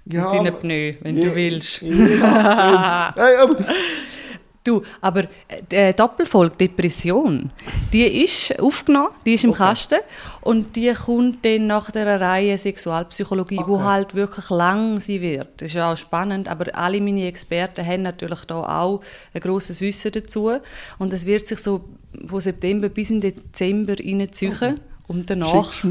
[0.06, 1.82] Ja, mit deinen Pneu, wenn Ja, du willst.
[1.82, 3.56] Ja, hey, aber
[4.64, 7.50] Du, aber äh, die Doppelfolge Depression,
[7.92, 9.58] die ist aufgenommen, die ist im Okay.
[9.64, 9.98] Kasten
[10.42, 13.84] und die kommt dann nach der Reihe Sexualpsychologie, wo Okay.
[13.84, 15.48] halt wirklich lang sie wird.
[15.60, 19.00] Das ist ja auch spannend, aber alle meine Experten haben natürlich da auch
[19.34, 20.52] ein grosses Wissen dazu
[20.98, 21.84] und es wird sich so
[22.26, 24.76] von September bis in Dezember reinziehen
[25.12, 25.84] und danach,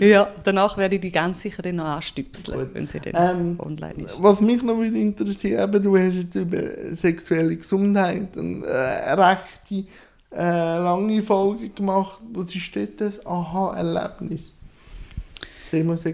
[0.00, 4.04] ja, danach werde ich die ganz sicher dann noch anstüpseln, wenn sie dann Ähm, online
[4.04, 4.22] ist.
[4.22, 6.62] Was mich noch interessiert, eben, du hast jetzt über
[6.94, 9.84] sexuelle Gesundheit eine äh, rechte
[10.32, 12.20] äh, lange Folge gemacht.
[12.32, 14.54] Was ist dort das Aha-Erlebnis?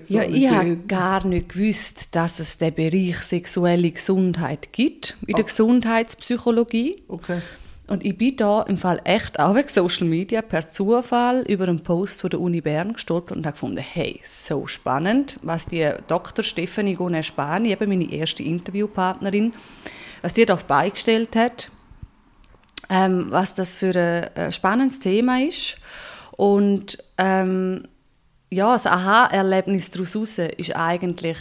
[0.08, 5.44] Ja, ich habe gar nicht gewusst, dass es den Bereich sexuelle Gesundheit gibt in der
[5.44, 5.46] Ah.
[5.46, 7.02] Gesundheitspsychologie.
[7.08, 7.38] Okay.
[7.86, 11.82] Und ich bin da im Fall echt auch wegen Social Media per Zufall über einen
[11.82, 16.44] Post von der Uni Bern gestolpert und habe gefunden, hey, so spannend, was die Dr.
[16.44, 19.52] Stefanie Gone Spani, eben meine erste Interviewpartnerin,
[20.20, 21.70] was die da beigestellt hat,
[22.90, 25.76] ähm, was das für ein, äh, spannendes Thema ist.
[26.32, 27.84] Und ähm,
[28.50, 31.38] ja, das Aha-Erlebnis daraus raus ist eigentlich,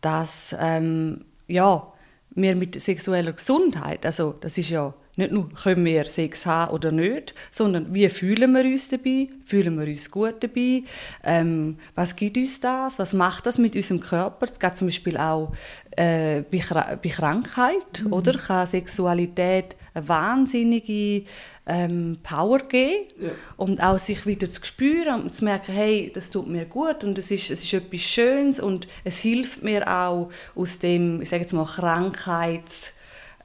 [0.00, 1.92] dass ähm, ja,
[2.30, 6.90] wir mit sexueller Gesundheit, also das ist ja nicht nur, können wir Sex haben oder
[6.90, 10.82] nicht, sondern wie fühlen wir uns dabei, fühlen wir uns gut dabei,
[11.22, 15.16] ähm, was gibt uns das, was macht das mit unserem Körper, es geht zum Beispiel
[15.16, 15.52] auch
[15.96, 16.60] äh, bei,
[17.02, 21.24] bei Krankheit, oder, kann Sexualität eine wahnsinnige
[21.66, 23.06] ähm, Power geben?
[23.20, 23.30] Ja.
[23.56, 27.18] und auch sich wieder zu spüren und zu merken, hey, das tut mir gut und
[27.18, 31.42] es ist, es ist etwas Schönes und es hilft mir auch aus dem, ich sage
[31.42, 32.94] jetzt mal, Krankheits-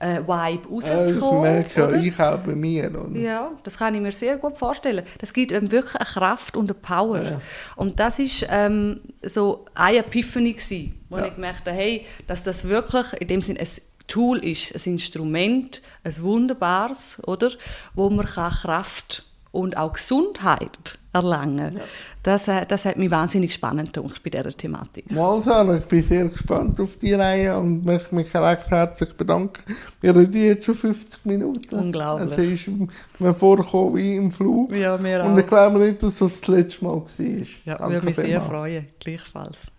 [0.05, 1.41] äh, Vibe Äh, ich rauszukommen.
[1.41, 1.95] merke ja, oder?
[1.99, 2.89] ich auch bei mir.
[2.89, 3.19] Oder?
[3.19, 5.03] Ja, das kann ich mir sehr gut vorstellen.
[5.19, 7.21] Das gibt einem wirklich eine Kraft und eine Power.
[7.21, 7.41] Ja.
[7.75, 11.25] Und das ist ähm, so eine Epiphany gewesen, wo Ja.
[11.27, 13.67] ich gemerkt habe, hey, dass das wirklich in dem Sinne ein
[14.07, 17.49] Tool ist, ein Instrument, ein wunderbares, oder,
[17.95, 21.77] wo man kann Kraft und auch Gesundheit erlangen.
[21.77, 21.81] Ja.
[22.26, 25.11] Das, äh, das hat mich wahnsinnig spannend gedacht bei dieser Thematik.
[25.11, 29.61] Mal Sarah, ich bin sehr gespannt auf die Reihe und möchte mich recht herzlich bedanken.
[30.01, 31.76] Wir reden jetzt schon 50 Minuten.
[31.76, 32.32] Unglaublich.
[32.32, 34.76] Es ist mir vorgekommen wie im Flug.
[34.76, 37.05] Ja, mir Und ich glaube nicht, dass das das letzte Mal war.
[37.63, 38.47] Ja, Danke würde mich sehr vielmals.
[38.47, 39.74] freuen, gleichfalls.